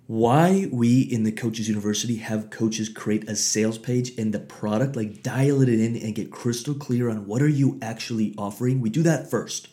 Why 0.07 0.67
we 0.71 1.01
in 1.01 1.23
the 1.23 1.31
Coaches 1.31 1.69
University 1.69 2.17
have 2.17 2.49
coaches 2.49 2.89
create 2.89 3.29
a 3.29 3.35
sales 3.35 3.77
page 3.77 4.17
and 4.17 4.33
the 4.33 4.39
product, 4.39 4.95
like 4.95 5.23
dial 5.23 5.61
it 5.61 5.69
in 5.69 5.95
and 5.95 6.15
get 6.15 6.31
crystal 6.31 6.73
clear 6.73 7.09
on 7.09 7.27
what 7.27 7.41
are 7.41 7.47
you 7.47 7.79
actually 7.81 8.35
offering. 8.37 8.81
We 8.81 8.89
do 8.89 9.03
that 9.03 9.29
first. 9.29 9.69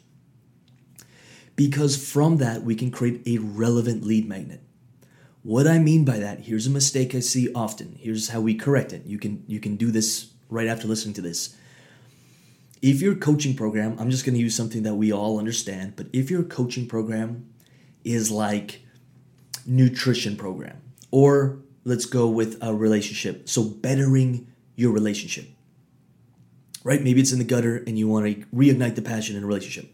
Because 1.57 1.97
from 1.97 2.37
that, 2.37 2.63
we 2.63 2.77
can 2.77 2.93
create 2.93 3.23
a 3.27 3.39
relevant 3.39 4.05
lead 4.05 4.29
magnet. 4.29 4.63
What 5.43 5.67
I 5.67 5.79
mean 5.79 6.05
by 6.05 6.19
that, 6.19 6.41
here's 6.41 6.69
a 6.69 6.71
mistake 6.71 7.17
I 7.17 7.21
see 7.21 7.53
often. 7.53 7.97
Here's 7.99 8.29
how 8.29 8.41
we 8.41 8.55
correct 8.55 8.93
it. 8.93 9.07
You 9.07 9.19
can 9.19 9.45
you 9.49 9.59
can 9.59 9.77
do 9.77 9.91
this 9.91 10.31
right 10.49 10.67
after 10.67 10.87
listening 10.89 11.15
to 11.15 11.21
this 11.23 11.57
if 12.83 13.03
your 13.03 13.15
coaching 13.15 13.57
program, 13.57 13.97
I'm 13.99 14.11
just 14.11 14.25
going 14.25 14.35
to 14.35 14.41
use 14.41 14.55
something 14.55 14.83
that 14.85 14.95
we 14.95 15.13
all 15.13 15.39
understand, 15.39 15.95
but 15.97 16.07
if 16.13 16.31
your 16.31 16.43
coaching 16.43 16.87
program 16.87 17.49
is 18.05 18.31
like 18.31 18.83
nutrition 19.67 20.37
program 20.37 20.81
or 21.11 21.59
let's 21.85 22.07
go 22.07 22.29
with 22.29 22.59
a 22.63 22.75
relationship, 22.75 23.49
so 23.49 23.65
bettering 23.65 24.47
your 24.77 24.93
relationship. 24.93 25.47
Right? 26.85 27.03
Maybe 27.03 27.21
it's 27.21 27.33
in 27.33 27.39
the 27.39 27.45
gutter 27.45 27.77
and 27.77 27.99
you 27.99 28.09
want 28.09 28.27
to 28.27 28.47
reignite 28.55 28.95
the 28.95 29.03
passion 29.03 29.37
in 29.37 29.43
a 29.43 29.47
relationship. 29.47 29.93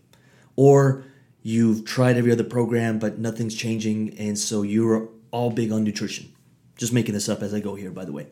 Or 0.54 1.04
you've 1.42 1.84
tried 1.84 2.16
every 2.16 2.32
other 2.32 2.44
program 2.44 2.98
but 2.98 3.18
nothing's 3.18 3.54
changing 3.54 4.16
and 4.18 4.38
so 4.38 4.62
you're 4.62 5.08
all 5.30 5.50
big 5.50 5.72
on 5.72 5.84
nutrition. 5.84 6.32
Just 6.76 6.92
making 6.92 7.14
this 7.14 7.28
up 7.28 7.42
as 7.42 7.54
I 7.54 7.60
go 7.60 7.74
here 7.74 7.90
by 7.90 8.04
the 8.04 8.12
way. 8.12 8.26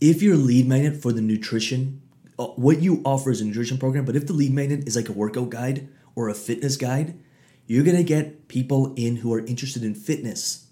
If 0.00 0.22
your 0.22 0.36
lead 0.36 0.68
magnet 0.68 1.02
for 1.02 1.12
the 1.12 1.20
nutrition 1.20 2.02
uh, 2.38 2.46
what 2.46 2.80
you 2.80 3.02
offer 3.04 3.30
is 3.30 3.40
a 3.40 3.44
nutrition 3.44 3.78
program, 3.78 4.04
but 4.04 4.14
if 4.14 4.26
the 4.26 4.32
lead 4.32 4.52
magnet 4.52 4.86
is 4.86 4.94
like 4.94 5.08
a 5.08 5.12
workout 5.12 5.50
guide 5.50 5.88
or 6.14 6.28
a 6.28 6.34
fitness 6.34 6.76
guide, 6.76 7.18
you're 7.66 7.84
gonna 7.84 8.04
get 8.04 8.48
people 8.48 8.94
in 8.94 9.16
who 9.16 9.32
are 9.34 9.44
interested 9.44 9.82
in 9.82 9.94
fitness. 9.94 10.68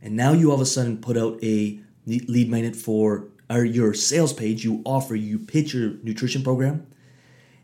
And 0.00 0.14
now 0.14 0.32
you 0.32 0.50
all 0.50 0.54
of 0.54 0.60
a 0.60 0.66
sudden 0.66 0.98
put 0.98 1.16
out 1.16 1.42
a 1.42 1.80
lead 2.06 2.48
magnet 2.48 2.76
for 2.76 3.28
or 3.50 3.64
your 3.64 3.94
sales 3.94 4.32
page, 4.32 4.62
you 4.62 4.82
offer, 4.84 5.16
you 5.16 5.38
pitch 5.38 5.74
your 5.74 5.94
nutrition 6.02 6.42
program, 6.42 6.86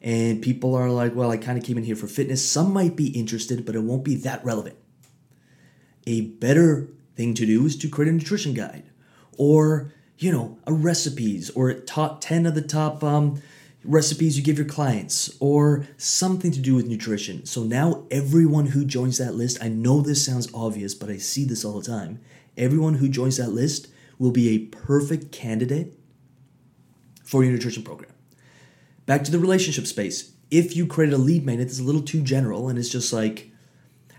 and 0.02 0.42
people 0.42 0.74
are 0.74 0.90
like, 0.90 1.14
well, 1.14 1.30
I 1.30 1.36
kind 1.36 1.58
of 1.58 1.64
came 1.64 1.76
in 1.76 1.84
here 1.84 1.96
for 1.96 2.06
fitness. 2.06 2.46
Some 2.46 2.72
might 2.72 2.96
be 2.96 3.08
interested, 3.08 3.64
but 3.66 3.74
it 3.74 3.82
won't 3.82 4.04
be 4.04 4.16
that 4.16 4.44
relevant. 4.44 4.76
A 6.06 6.22
better 6.22 6.88
thing 7.16 7.34
to 7.34 7.46
do 7.46 7.66
is 7.66 7.76
to 7.76 7.88
create 7.88 8.08
a 8.08 8.12
nutrition 8.12 8.54
guide 8.54 8.84
or 9.36 9.92
you 10.18 10.32
know, 10.32 10.58
a 10.66 10.72
recipes 10.72 11.50
or 11.50 11.72
top 11.72 12.20
10 12.20 12.46
of 12.46 12.54
the 12.54 12.62
top 12.62 13.02
um, 13.02 13.42
recipes 13.84 14.36
you 14.36 14.42
give 14.42 14.58
your 14.58 14.66
clients 14.66 15.36
or 15.40 15.86
something 15.96 16.50
to 16.52 16.60
do 16.60 16.74
with 16.74 16.86
nutrition. 16.86 17.44
So 17.44 17.64
now 17.64 18.04
everyone 18.10 18.66
who 18.66 18.84
joins 18.84 19.18
that 19.18 19.34
list, 19.34 19.58
I 19.62 19.68
know 19.68 20.00
this 20.00 20.24
sounds 20.24 20.48
obvious, 20.54 20.94
but 20.94 21.10
I 21.10 21.18
see 21.18 21.44
this 21.44 21.64
all 21.64 21.80
the 21.80 21.86
time. 21.86 22.20
Everyone 22.56 22.94
who 22.94 23.08
joins 23.08 23.36
that 23.36 23.50
list 23.50 23.88
will 24.18 24.30
be 24.30 24.50
a 24.50 24.58
perfect 24.58 25.32
candidate 25.32 25.98
for 27.24 27.42
your 27.42 27.52
nutrition 27.52 27.82
program. 27.82 28.12
Back 29.06 29.24
to 29.24 29.32
the 29.32 29.38
relationship 29.38 29.86
space. 29.86 30.32
If 30.50 30.76
you 30.76 30.86
create 30.86 31.12
a 31.12 31.18
lead 31.18 31.44
magnet 31.44 31.66
that's 31.66 31.80
a 31.80 31.84
little 31.84 32.02
too 32.02 32.22
general 32.22 32.68
and 32.68 32.78
it's 32.78 32.88
just 32.88 33.12
like 33.12 33.50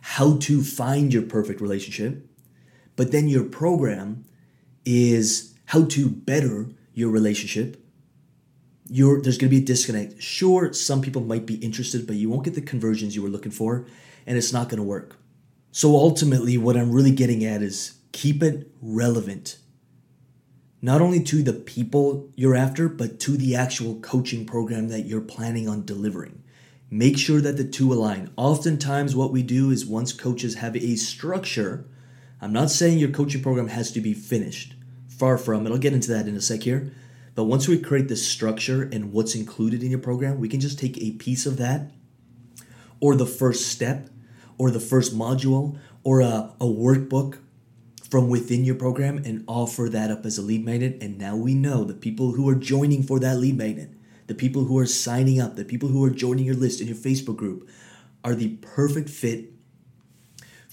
how 0.02 0.38
to 0.38 0.62
find 0.62 1.14
your 1.14 1.24
perfect 1.24 1.62
relationship, 1.62 2.28
but 2.96 3.12
then 3.12 3.28
your 3.28 3.46
program 3.46 4.26
is 4.84 5.55
how 5.66 5.86
to 5.86 6.10
better 6.10 6.70
your 6.94 7.10
relationship, 7.10 7.82
you're, 8.88 9.22
there's 9.22 9.38
going 9.38 9.50
to 9.50 9.56
be 9.56 9.64
a 9.64 9.66
disconnect. 9.66 10.22
Sure, 10.22 10.72
some 10.74 11.02
people 11.02 11.22
might 11.22 11.46
be 11.46 11.56
interested, 11.56 12.06
but 12.06 12.16
you 12.16 12.30
won't 12.30 12.44
get 12.44 12.54
the 12.54 12.62
conversions 12.62 13.16
you 13.16 13.24
were 13.24 13.30
looking 13.30 13.52
for, 13.52 13.86
and 14.28 14.38
it's 14.38 14.54
not 14.54 14.70
going 14.70 14.78
to 14.78 14.84
work. 14.84 15.18
So 15.72 15.96
ultimately, 15.96 16.58
what 16.58 16.78
I'm 16.78 16.92
really 16.92 17.12
getting 17.12 17.44
at 17.44 17.62
is 17.62 17.98
keep 18.12 18.42
it 18.44 18.72
relevant, 18.82 19.58
not 20.82 21.02
only 21.02 21.22
to 21.24 21.42
the 21.42 21.54
people 21.54 22.30
you're 22.36 22.56
after, 22.56 22.88
but 22.88 23.20
to 23.22 23.36
the 23.36 23.56
actual 23.56 24.00
coaching 24.00 24.46
program 24.46 24.88
that 24.90 25.06
you're 25.06 25.20
planning 25.20 25.68
on 25.68 25.84
delivering. 25.84 26.44
Make 26.92 27.18
sure 27.18 27.42
that 27.42 27.58
the 27.58 27.66
two 27.66 27.92
align. 27.92 28.32
Oftentimes, 28.38 29.16
what 29.16 29.32
we 29.32 29.42
do 29.42 29.72
is 29.72 29.86
once 29.86 30.14
coaches 30.14 30.56
have 30.56 30.76
a 30.76 30.96
structure, 30.96 31.86
I'm 32.40 32.54
not 32.54 32.70
saying 32.70 33.00
your 33.00 33.10
coaching 33.10 33.42
program 33.42 33.70
has 33.70 33.92
to 33.94 34.00
be 34.00 34.14
finished. 34.14 34.75
Far 35.18 35.38
from 35.38 35.66
it. 35.66 35.72
I'll 35.72 35.78
get 35.78 35.94
into 35.94 36.12
that 36.12 36.28
in 36.28 36.36
a 36.36 36.42
sec 36.42 36.64
here. 36.64 36.92
But 37.36 37.46
once 37.46 37.68
we 37.68 37.78
create 37.78 38.08
the 38.08 38.16
structure 38.16 38.84
and 38.84 39.12
what's 39.12 39.36
included 39.36 39.84
in 39.84 39.90
your 39.90 40.00
program, 40.00 40.40
we 40.40 40.48
can 40.48 40.60
just 40.60 40.80
take 40.80 40.98
a 40.98 41.12
piece 41.12 41.46
of 41.46 41.58
that 41.58 41.92
or 43.00 43.16
the 43.16 43.26
first 43.26 43.68
step 43.68 44.10
or 44.58 44.72
the 44.72 44.80
first 44.80 45.14
module 45.14 45.78
or 46.04 46.22
a, 46.22 46.54
a 46.62 46.66
workbook 46.66 47.40
from 48.10 48.30
within 48.30 48.64
your 48.64 48.76
program 48.76 49.18
and 49.26 49.44
offer 49.48 49.90
that 49.90 50.12
up 50.12 50.26
as 50.26 50.38
a 50.38 50.42
lead 50.42 50.64
magnet. 50.64 50.98
And 51.02 51.18
now 51.18 51.36
we 51.36 51.54
know 51.54 51.84
the 51.84 51.94
people 51.94 52.32
who 52.32 52.48
are 52.48 52.56
joining 52.56 53.04
for 53.04 53.20
that 53.20 53.38
lead 53.38 53.58
magnet, 53.58 53.90
the 54.28 54.36
people 54.36 54.64
who 54.66 54.78
are 54.78 54.86
signing 54.86 55.42
up, 55.42 55.56
the 55.56 55.66
people 55.66 55.90
who 55.90 56.04
are 56.06 56.10
joining 56.10 56.46
your 56.46 56.56
list 56.56 56.80
in 56.80 56.88
your 56.88 56.96
Facebook 56.96 57.36
group 57.36 57.70
are 58.24 58.36
the 58.36 58.56
perfect 58.62 59.10
fit 59.10 59.52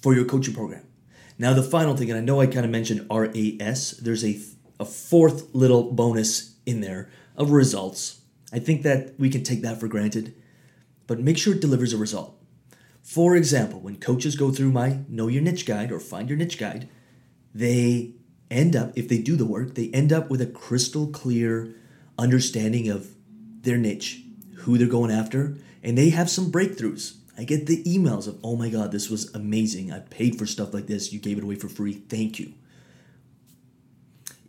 for 0.01 0.15
your 0.15 0.25
coaching 0.25 0.55
program. 0.55 0.85
Now, 1.43 1.55
the 1.55 1.63
final 1.65 1.97
thing, 1.97 2.09
and 2.09 2.17
I 2.17 2.23
know 2.23 2.41
I 2.41 2.47
kind 2.47 2.65
of 2.65 2.71
mentioned 2.71 3.05
RAS, 3.11 3.91
there's 4.01 4.25
a, 4.25 4.39
a 4.79 4.85
fourth 4.85 5.53
little 5.53 5.91
bonus 5.91 6.55
in 6.65 6.83
there 6.83 7.11
of 7.37 7.51
results. 7.51 8.21
I 8.53 8.61
think 8.61 8.85
that 8.85 9.19
we 9.19 9.29
can 9.29 9.43
take 9.43 9.61
that 9.63 9.81
for 9.81 9.89
granted, 9.89 10.37
but 11.09 11.19
make 11.19 11.37
sure 11.37 11.53
it 11.53 11.61
delivers 11.61 11.93
a 11.93 11.97
result. 11.97 12.41
For 13.03 13.35
example, 13.35 13.81
when 13.81 13.97
coaches 13.97 14.37
go 14.37 14.53
through 14.53 14.71
my 14.71 15.01
Know 15.09 15.27
Your 15.27 15.43
Niche 15.43 15.67
guide 15.67 15.91
or 15.91 15.99
Find 15.99 16.29
Your 16.29 16.39
Niche 16.39 16.59
guide, 16.59 16.89
they 17.53 18.13
end 18.49 18.77
up, 18.77 18.93
if 18.95 19.09
they 19.09 19.19
do 19.19 19.35
the 19.35 19.45
work, 19.45 19.75
they 19.75 19.89
end 19.89 20.13
up 20.13 20.31
with 20.31 20.41
a 20.41 20.47
crystal 20.47 21.09
clear 21.09 21.75
understanding 22.17 22.89
of 22.89 23.17
their 23.63 23.79
niche, 23.79 24.23
who 24.59 24.79
they're 24.79 24.87
going 24.87 25.11
after, 25.11 25.57
and 25.83 25.99
they 25.99 26.11
have 26.11 26.31
some 26.31 26.53
breakthroughs. 26.53 27.17
I 27.37 27.45
get 27.45 27.67
the 27.67 27.83
emails 27.85 28.29
of, 28.29 28.39
oh 28.45 28.57
my 28.57 28.69
God, 28.69 28.93
this 28.93 29.09
was 29.09 29.35
amazing. 29.35 29.91
I 29.91 30.01
paid 30.01 30.39
for 30.39 30.47
stuff 30.47 30.75
like 30.75 30.87
this. 30.87 31.13
You 31.13 31.19
gave 31.19 31.39
it 31.39 31.45
away 31.45 31.55
for 31.55 31.69
free. 31.69 31.95
Thank 31.95 32.39
you. 32.39 32.53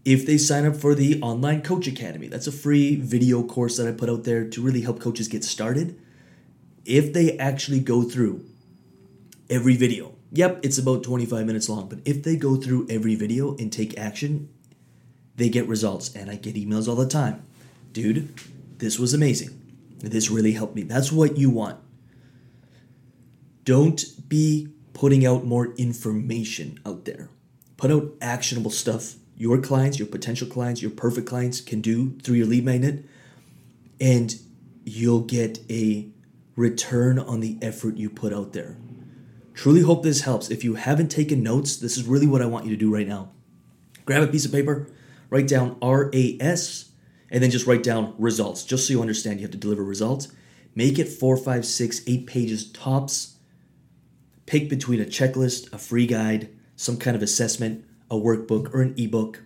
If 0.04 0.26
they 0.26 0.38
sign 0.38 0.66
up 0.66 0.76
for 0.76 0.94
the 0.94 1.22
Online 1.22 1.62
Coach 1.62 1.88
Academy, 1.88 2.28
that's 2.28 2.48
a 2.48 2.52
free 2.52 2.98
video 2.98 3.42
course 3.42 3.78
that 3.78 3.88
I 3.88 3.94
put 3.94 4.10
out 4.10 4.26
there 4.26 4.50
to 4.50 4.62
really 4.62 4.82
help 4.82 5.00
coaches 5.00 5.30
get 5.30 5.46
started. 5.46 5.98
If 6.84 7.14
they 7.14 7.38
actually 7.38 7.80
go 7.80 8.04
through 8.04 8.44
every 9.50 9.78
video, 9.78 10.16
yep, 10.34 10.60
it's 10.62 10.78
about 10.78 11.04
25 11.04 11.46
minutes 11.46 11.70
long, 11.70 11.88
but 11.88 12.00
if 12.04 12.22
they 12.22 12.36
go 12.36 12.58
through 12.58 12.88
every 12.90 13.16
video 13.16 13.56
and 13.56 13.72
take 13.72 13.98
action, 13.98 14.50
they 15.38 15.48
get 15.48 15.70
results. 15.70 16.14
And 16.14 16.30
I 16.30 16.36
get 16.36 16.56
emails 16.56 16.90
all 16.90 16.96
the 16.96 17.08
time. 17.08 17.44
Dude, 17.94 18.34
this 18.80 19.00
was 19.00 19.14
amazing. 19.14 19.62
This 20.00 20.30
really 20.30 20.52
helped 20.52 20.76
me. 20.76 20.84
That's 20.84 21.14
what 21.14 21.38
you 21.38 21.50
want. 21.50 21.80
Don't 23.64 24.04
be 24.28 24.70
putting 24.94 25.26
out 25.26 25.46
more 25.46 25.74
information 25.76 26.80
out 26.86 27.06
there. 27.06 27.30
Put 27.78 27.92
out 27.92 28.14
actionable 28.22 28.72
stuff 28.72 29.16
your 29.36 29.58
clients, 29.58 29.98
your 29.98 30.08
potential 30.08 30.48
clients, 30.48 30.82
your 30.82 30.92
perfect 30.92 31.28
clients 31.28 31.60
can 31.60 31.82
do 31.82 32.18
through 32.20 32.36
your 32.36 32.46
lead 32.46 32.64
magnet, 32.64 33.04
and 34.00 34.36
you'll 34.84 35.22
get 35.22 35.60
a 35.70 36.08
return 36.56 37.18
on 37.18 37.40
the 37.40 37.58
effort 37.62 37.98
you 37.98 38.10
put 38.10 38.32
out 38.32 38.54
there. 38.54 38.78
Truly 39.54 39.82
hope 39.82 40.04
this 40.04 40.22
helps. 40.22 40.50
If 40.50 40.64
you 40.64 40.76
haven't 40.76 41.10
taken 41.10 41.44
notes, 41.44 41.78
this 41.78 41.98
is 41.98 42.06
really 42.06 42.28
what 42.28 42.42
I 42.42 42.46
want 42.46 42.66
you 42.66 42.72
to 42.72 42.78
do 42.78 42.94
right 42.94 43.08
now. 43.08 43.32
Grab 44.06 44.24
a 44.24 44.28
piece 44.28 44.46
of 44.46 44.52
paper, 44.52 44.90
write 45.30 45.48
down 45.48 45.78
RAS, 45.82 46.92
and 47.30 47.42
then 47.42 47.52
just 47.52 47.66
write 47.66 47.84
down 47.84 48.14
results, 48.18 48.64
just 48.64 48.88
so 48.88 48.94
you 48.94 49.02
understand 49.02 49.40
you 49.40 49.46
have 49.46 49.52
to 49.52 49.58
deliver 49.58 49.84
results. 49.84 50.32
Make 50.76 51.00
it 51.00 51.08
four, 51.08 51.38
five, 51.38 51.66
six, 51.66 52.02
eight 52.08 52.28
pages 52.28 52.72
tops. 52.72 53.33
Pick 54.46 54.70
between 54.70 55.02
a 55.02 55.06
checklist, 55.06 55.72
a 55.72 55.78
free 55.78 56.06
guide, 56.06 56.50
some 56.76 56.98
kind 56.98 57.16
of 57.16 57.24
assessment, 57.24 57.86
a 58.12 58.16
workbook, 58.16 58.74
or 58.74 58.82
an 58.82 58.94
ebook. 58.98 59.42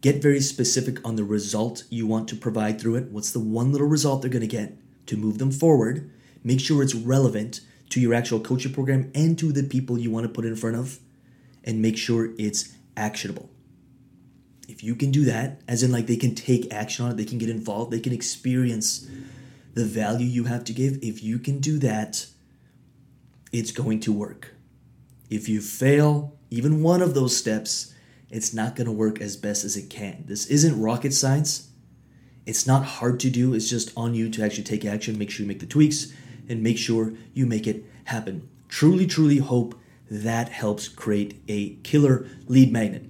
Get 0.00 0.22
very 0.22 0.40
specific 0.40 1.04
on 1.06 1.16
the 1.16 1.24
result 1.24 1.84
you 1.90 2.06
want 2.06 2.28
to 2.28 2.36
provide 2.36 2.80
through 2.80 2.96
it. 2.96 3.10
What's 3.10 3.32
the 3.32 3.40
one 3.40 3.72
little 3.72 3.88
result 3.88 4.22
they're 4.22 4.30
going 4.30 4.40
to 4.40 4.46
get 4.46 4.76
to 5.06 5.16
move 5.16 5.38
them 5.38 5.50
forward? 5.50 6.10
Make 6.44 6.60
sure 6.60 6.82
it's 6.82 6.94
relevant 6.94 7.60
to 7.90 8.00
your 8.00 8.14
actual 8.14 8.38
coaching 8.38 8.72
program 8.72 9.10
and 9.14 9.38
to 9.38 9.50
the 9.50 9.62
people 9.62 9.98
you 9.98 10.10
want 10.10 10.24
to 10.24 10.32
put 10.32 10.44
in 10.44 10.54
front 10.54 10.76
of, 10.76 10.98
and 11.64 11.82
make 11.82 11.96
sure 11.96 12.30
it's 12.38 12.74
actionable. 12.96 13.50
If 14.68 14.84
you 14.84 14.94
can 14.94 15.10
do 15.10 15.24
that, 15.24 15.62
as 15.66 15.82
in 15.82 15.90
like 15.90 16.06
they 16.06 16.16
can 16.16 16.34
take 16.34 16.72
action 16.72 17.06
on 17.06 17.12
it, 17.12 17.16
they 17.16 17.24
can 17.24 17.38
get 17.38 17.48
involved, 17.48 17.90
they 17.90 18.00
can 18.00 18.12
experience 18.12 19.08
the 19.74 19.84
value 19.84 20.26
you 20.26 20.44
have 20.44 20.64
to 20.64 20.72
give, 20.72 20.98
if 21.02 21.22
you 21.22 21.38
can 21.38 21.58
do 21.58 21.78
that, 21.78 22.26
it's 23.52 23.70
going 23.70 24.00
to 24.00 24.12
work. 24.12 24.54
If 25.30 25.48
you 25.48 25.60
fail 25.60 26.36
even 26.50 26.82
one 26.82 27.02
of 27.02 27.14
those 27.14 27.36
steps, 27.36 27.94
it's 28.30 28.52
not 28.52 28.76
going 28.76 28.86
to 28.86 28.92
work 28.92 29.20
as 29.20 29.36
best 29.36 29.64
as 29.64 29.76
it 29.76 29.90
can. 29.90 30.24
This 30.26 30.46
isn't 30.46 30.80
rocket 30.80 31.12
science. 31.12 31.70
It's 32.46 32.66
not 32.66 32.84
hard 32.84 33.20
to 33.20 33.30
do. 33.30 33.54
It's 33.54 33.68
just 33.68 33.92
on 33.96 34.14
you 34.14 34.30
to 34.30 34.42
actually 34.42 34.64
take 34.64 34.84
action, 34.84 35.18
make 35.18 35.30
sure 35.30 35.44
you 35.44 35.48
make 35.48 35.60
the 35.60 35.66
tweaks, 35.66 36.12
and 36.48 36.62
make 36.62 36.78
sure 36.78 37.12
you 37.34 37.46
make 37.46 37.66
it 37.66 37.84
happen. 38.04 38.48
Truly, 38.68 39.06
truly 39.06 39.38
hope 39.38 39.78
that 40.10 40.48
helps 40.48 40.88
create 40.88 41.42
a 41.48 41.74
killer 41.76 42.26
lead 42.46 42.72
magnet. 42.72 43.04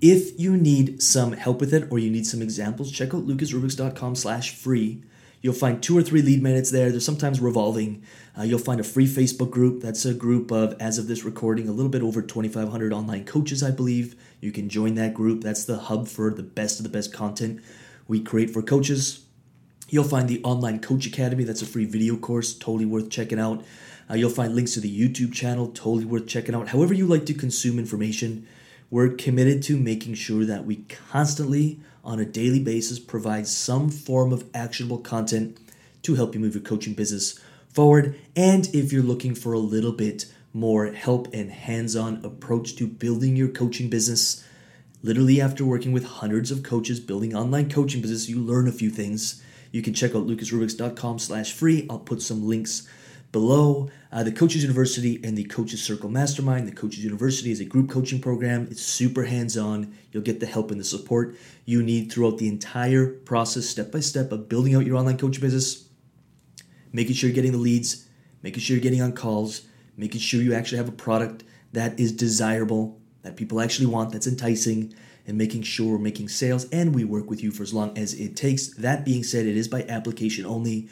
If 0.00 0.38
you 0.38 0.56
need 0.56 1.02
some 1.02 1.32
help 1.32 1.60
with 1.60 1.74
it 1.74 1.90
or 1.90 1.98
you 1.98 2.10
need 2.10 2.26
some 2.26 2.40
examples, 2.40 2.92
check 2.92 3.14
out 3.14 3.26
lucasrubiks.com 3.26 4.14
slash 4.14 4.54
free. 4.54 5.02
You'll 5.40 5.54
find 5.54 5.82
two 5.82 5.96
or 5.96 6.02
three 6.02 6.22
lead 6.22 6.42
magnets 6.42 6.70
there. 6.70 6.90
They're 6.90 7.00
sometimes 7.00 7.40
revolving. 7.40 8.02
Uh, 8.36 8.42
you'll 8.42 8.58
find 8.58 8.80
a 8.80 8.84
free 8.84 9.06
Facebook 9.06 9.50
group. 9.50 9.82
That's 9.82 10.04
a 10.04 10.14
group 10.14 10.50
of, 10.50 10.74
as 10.80 10.98
of 10.98 11.06
this 11.06 11.24
recording, 11.24 11.68
a 11.68 11.72
little 11.72 11.90
bit 11.90 12.02
over 12.02 12.22
2,500 12.22 12.92
online 12.92 13.24
coaches, 13.24 13.62
I 13.62 13.70
believe. 13.70 14.16
You 14.40 14.52
can 14.52 14.68
join 14.68 14.94
that 14.96 15.14
group. 15.14 15.42
That's 15.42 15.64
the 15.64 15.78
hub 15.78 16.08
for 16.08 16.30
the 16.30 16.42
best 16.42 16.80
of 16.80 16.82
the 16.82 16.90
best 16.90 17.12
content 17.12 17.60
we 18.08 18.20
create 18.20 18.50
for 18.50 18.62
coaches. 18.62 19.24
You'll 19.90 20.04
find 20.04 20.28
the 20.28 20.42
Online 20.42 20.80
Coach 20.80 21.06
Academy. 21.06 21.44
That's 21.44 21.62
a 21.62 21.66
free 21.66 21.86
video 21.86 22.16
course, 22.16 22.52
totally 22.54 22.84
worth 22.84 23.08
checking 23.08 23.38
out. 23.38 23.64
Uh, 24.10 24.14
you'll 24.14 24.30
find 24.30 24.54
links 24.54 24.74
to 24.74 24.80
the 24.80 25.08
YouTube 25.08 25.32
channel, 25.32 25.68
totally 25.68 26.04
worth 26.04 26.26
checking 26.26 26.54
out. 26.54 26.68
However, 26.68 26.94
you 26.94 27.06
like 27.06 27.26
to 27.26 27.34
consume 27.34 27.78
information, 27.78 28.46
we're 28.90 29.10
committed 29.10 29.62
to 29.64 29.76
making 29.76 30.14
sure 30.14 30.44
that 30.46 30.64
we 30.64 30.76
constantly, 31.10 31.80
on 32.08 32.18
a 32.18 32.24
daily 32.24 32.58
basis, 32.58 32.98
provide 32.98 33.46
some 33.46 33.90
form 33.90 34.32
of 34.32 34.44
actionable 34.54 34.98
content 34.98 35.58
to 36.02 36.14
help 36.14 36.34
you 36.34 36.40
move 36.40 36.54
your 36.54 36.64
coaching 36.64 36.94
business 36.94 37.38
forward. 37.68 38.18
And 38.34 38.66
if 38.74 38.92
you're 38.92 39.02
looking 39.02 39.34
for 39.34 39.52
a 39.52 39.58
little 39.58 39.92
bit 39.92 40.24
more 40.54 40.86
help 40.86 41.28
and 41.34 41.50
hands 41.50 41.94
on 41.94 42.24
approach 42.24 42.74
to 42.76 42.86
building 42.86 43.36
your 43.36 43.48
coaching 43.48 43.90
business, 43.90 44.42
literally 45.02 45.40
after 45.40 45.64
working 45.64 45.92
with 45.92 46.04
hundreds 46.04 46.50
of 46.50 46.62
coaches 46.62 46.98
building 46.98 47.36
online 47.36 47.70
coaching 47.70 48.00
business, 48.00 48.28
you 48.28 48.40
learn 48.40 48.66
a 48.66 48.72
few 48.72 48.88
things 48.88 49.42
you 49.70 49.82
can 49.82 49.94
check 49.94 50.14
out 50.14 50.26
lucasrubix.com 50.26 51.18
slash 51.18 51.52
free. 51.52 51.86
I'll 51.90 51.98
put 51.98 52.22
some 52.22 52.48
links 52.48 52.88
below. 53.32 53.90
Uh, 54.10 54.22
the 54.22 54.32
Coaches 54.32 54.62
University 54.62 55.20
and 55.22 55.36
the 55.36 55.44
Coaches 55.44 55.82
Circle 55.82 56.08
Mastermind. 56.08 56.66
The 56.66 56.72
Coaches 56.72 57.04
University 57.04 57.50
is 57.50 57.60
a 57.60 57.64
group 57.64 57.90
coaching 57.90 58.20
program. 58.20 58.66
It's 58.70 58.82
super 58.82 59.24
hands-on. 59.24 59.94
You'll 60.12 60.22
get 60.22 60.40
the 60.40 60.46
help 60.46 60.70
and 60.70 60.80
the 60.80 60.84
support 60.84 61.36
you 61.64 61.82
need 61.82 62.10
throughout 62.10 62.38
the 62.38 62.48
entire 62.48 63.06
process, 63.06 63.66
step 63.66 63.92
by 63.92 64.00
step, 64.00 64.32
of 64.32 64.48
building 64.48 64.74
out 64.74 64.86
your 64.86 64.96
online 64.96 65.18
coaching 65.18 65.42
business, 65.42 65.88
making 66.92 67.14
sure 67.14 67.28
you're 67.28 67.34
getting 67.34 67.52
the 67.52 67.58
leads, 67.58 68.06
making 68.42 68.60
sure 68.60 68.76
you're 68.76 68.82
getting 68.82 69.02
on 69.02 69.12
calls, 69.12 69.62
making 69.96 70.20
sure 70.20 70.40
you 70.40 70.54
actually 70.54 70.78
have 70.78 70.88
a 70.88 70.92
product 70.92 71.44
that 71.72 71.98
is 72.00 72.12
desirable, 72.12 72.98
that 73.22 73.36
people 73.36 73.60
actually 73.60 73.86
want, 73.86 74.12
that's 74.12 74.26
enticing, 74.26 74.94
and 75.26 75.36
making 75.36 75.62
sure 75.62 75.92
we're 75.92 75.98
making 75.98 76.28
sales 76.28 76.66
and 76.70 76.94
we 76.94 77.04
work 77.04 77.28
with 77.28 77.42
you 77.42 77.50
for 77.50 77.62
as 77.62 77.74
long 77.74 77.96
as 77.98 78.14
it 78.14 78.34
takes. 78.34 78.68
That 78.68 79.04
being 79.04 79.22
said, 79.22 79.44
it 79.44 79.58
is 79.58 79.68
by 79.68 79.82
application 79.82 80.46
only. 80.46 80.88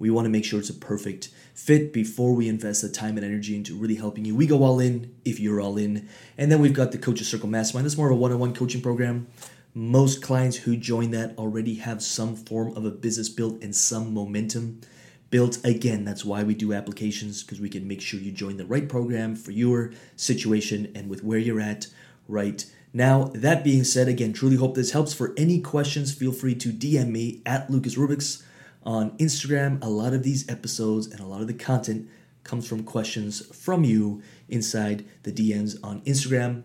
We 0.00 0.10
want 0.10 0.24
to 0.24 0.30
make 0.30 0.44
sure 0.44 0.58
it's 0.58 0.70
a 0.70 0.74
perfect 0.74 1.28
fit 1.54 1.92
before 1.92 2.34
we 2.34 2.48
invest 2.48 2.82
the 2.82 2.88
time 2.88 3.16
and 3.16 3.24
energy 3.24 3.54
into 3.54 3.76
really 3.76 3.94
helping 3.94 4.24
you. 4.24 4.34
We 4.34 4.46
go 4.46 4.64
all 4.64 4.80
in 4.80 5.14
if 5.24 5.38
you're 5.38 5.60
all 5.60 5.76
in. 5.76 6.08
And 6.36 6.50
then 6.50 6.60
we've 6.60 6.74
got 6.74 6.90
the 6.90 6.98
Coaches 6.98 7.28
Circle 7.28 7.48
Mastermind. 7.48 7.84
That's 7.84 7.96
more 7.96 8.10
of 8.10 8.16
a 8.16 8.16
one 8.16 8.32
on 8.32 8.40
one 8.40 8.54
coaching 8.54 8.80
program. 8.80 9.28
Most 9.74 10.22
clients 10.22 10.56
who 10.56 10.76
join 10.76 11.12
that 11.12 11.38
already 11.38 11.76
have 11.76 12.02
some 12.02 12.34
form 12.34 12.76
of 12.76 12.84
a 12.84 12.90
business 12.90 13.28
built 13.28 13.62
and 13.62 13.76
some 13.76 14.12
momentum 14.12 14.80
built. 15.28 15.64
Again, 15.64 16.04
that's 16.04 16.24
why 16.24 16.42
we 16.42 16.54
do 16.54 16.72
applications 16.72 17.44
because 17.44 17.60
we 17.60 17.68
can 17.68 17.86
make 17.86 18.00
sure 18.00 18.18
you 18.18 18.32
join 18.32 18.56
the 18.56 18.66
right 18.66 18.88
program 18.88 19.36
for 19.36 19.52
your 19.52 19.92
situation 20.16 20.90
and 20.96 21.08
with 21.08 21.22
where 21.22 21.38
you're 21.38 21.60
at 21.60 21.86
right 22.26 22.64
now, 22.92 23.30
that 23.34 23.62
being 23.62 23.84
said, 23.84 24.08
again, 24.08 24.32
truly 24.32 24.56
hope 24.56 24.74
this 24.74 24.90
helps. 24.90 25.14
For 25.14 25.32
any 25.36 25.60
questions, 25.60 26.12
feel 26.12 26.32
free 26.32 26.56
to 26.56 26.72
DM 26.72 27.10
me 27.10 27.40
at 27.46 27.70
Lucas 27.70 27.94
Rubiks 27.94 28.42
on 28.82 29.16
Instagram. 29.18 29.82
A 29.82 29.88
lot 29.88 30.12
of 30.12 30.22
these 30.22 30.48
episodes 30.48 31.06
and 31.06 31.20
a 31.20 31.26
lot 31.26 31.40
of 31.40 31.46
the 31.46 31.54
content 31.54 32.08
comes 32.44 32.66
from 32.66 32.82
questions 32.82 33.44
from 33.54 33.84
you 33.84 34.22
inside 34.48 35.04
the 35.22 35.32
DMs 35.32 35.76
on 35.84 36.00
Instagram. 36.02 36.62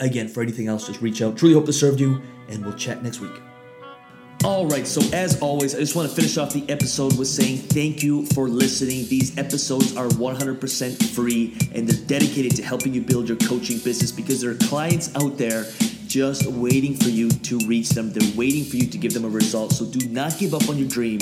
Again, 0.00 0.28
for 0.28 0.42
anything 0.42 0.66
else, 0.66 0.86
just 0.86 1.00
reach 1.00 1.22
out. 1.22 1.36
Truly 1.36 1.54
hope 1.54 1.66
this 1.66 1.80
served 1.80 2.00
you, 2.00 2.20
and 2.48 2.64
we'll 2.64 2.74
chat 2.74 3.02
next 3.02 3.20
week. 3.20 3.40
All 4.44 4.66
right, 4.66 4.86
so 4.86 5.00
as 5.12 5.40
always, 5.40 5.74
I 5.74 5.78
just 5.78 5.96
want 5.96 6.08
to 6.08 6.14
finish 6.14 6.36
off 6.36 6.52
the 6.52 6.68
episode 6.70 7.18
with 7.18 7.26
saying 7.26 7.58
thank 7.58 8.02
you 8.02 8.26
for 8.26 8.48
listening. 8.48 9.08
These 9.08 9.36
episodes 9.38 9.96
are 9.96 10.06
100% 10.06 11.14
free 11.14 11.56
and 11.74 11.88
they're 11.88 12.06
dedicated 12.06 12.54
to 12.56 12.62
helping 12.62 12.92
you 12.92 13.00
build 13.00 13.28
your 13.28 13.38
coaching 13.38 13.78
business 13.78 14.12
because 14.12 14.40
there 14.42 14.50
are 14.50 14.54
clients 14.54 15.14
out 15.16 15.38
there 15.38 15.64
just 16.06 16.46
waiting 16.46 16.94
for 16.94 17.08
you 17.08 17.28
to 17.28 17.58
reach 17.66 17.90
them. 17.90 18.12
They're 18.12 18.36
waiting 18.36 18.64
for 18.64 18.76
you 18.76 18.86
to 18.86 18.98
give 18.98 19.12
them 19.12 19.24
a 19.24 19.28
result. 19.28 19.72
So 19.72 19.84
do 19.84 20.08
not 20.08 20.38
give 20.38 20.54
up 20.54 20.68
on 20.68 20.78
your 20.78 20.88
dream 20.88 21.20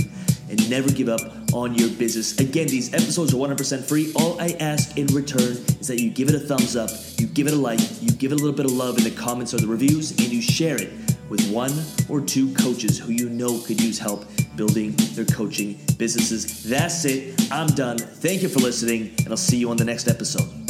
and 0.49 0.71
never 0.71 0.91
give 0.91 1.09
up 1.09 1.21
on 1.53 1.75
your 1.75 1.89
business. 1.91 2.39
Again, 2.39 2.69
these 2.69 2.93
episodes 2.93 3.33
are 3.33 3.37
100% 3.37 3.85
free. 3.85 4.13
All 4.17 4.41
I 4.41 4.57
ask 4.61 4.97
in 4.97 5.07
return 5.09 5.53
is 5.81 5.89
that 5.89 6.01
you 6.01 6.11
give 6.11 6.29
it 6.29 6.35
a 6.35 6.41
thumbs 6.41 6.77
up, 6.77 6.91
you 7.19 7.27
give 7.27 7.47
it 7.47 7.55
a 7.55 7.57
like, 7.57 7.81
you 8.03 8.11
give 8.13 8.33
it 8.33 8.35
a 8.35 8.43
little 8.43 8.57
bit 8.57 8.67
of 8.67 8.73
love 8.73 8.99
in 8.99 9.05
the 9.05 9.11
comments 9.11 9.55
or 9.55 9.59
the 9.59 9.67
reviews, 9.67 10.11
and 10.11 10.29
you 10.33 10.43
share 10.43 10.81
it 10.81 10.93
with 11.29 11.51
one 11.51 11.73
or 12.09 12.21
two 12.21 12.53
coaches 12.55 12.99
who 12.99 13.13
you 13.13 13.29
know 13.29 13.59
could 13.61 13.81
use 13.81 13.99
help 13.99 14.27
building 14.57 14.93
their 15.15 15.25
coaching 15.25 15.79
businesses. 15.97 16.65
That's 16.65 17.05
it. 17.05 17.51
I'm 17.51 17.69
done. 17.69 17.99
Thank 17.99 18.43
you 18.43 18.49
for 18.49 18.61
listening, 18.61 19.15
and 19.19 19.29
I'll 19.29 19.37
see 19.37 19.57
you 19.57 19.71
on 19.71 19.77
the 19.77 19.85
next 19.85 20.09
episode. 20.09 20.64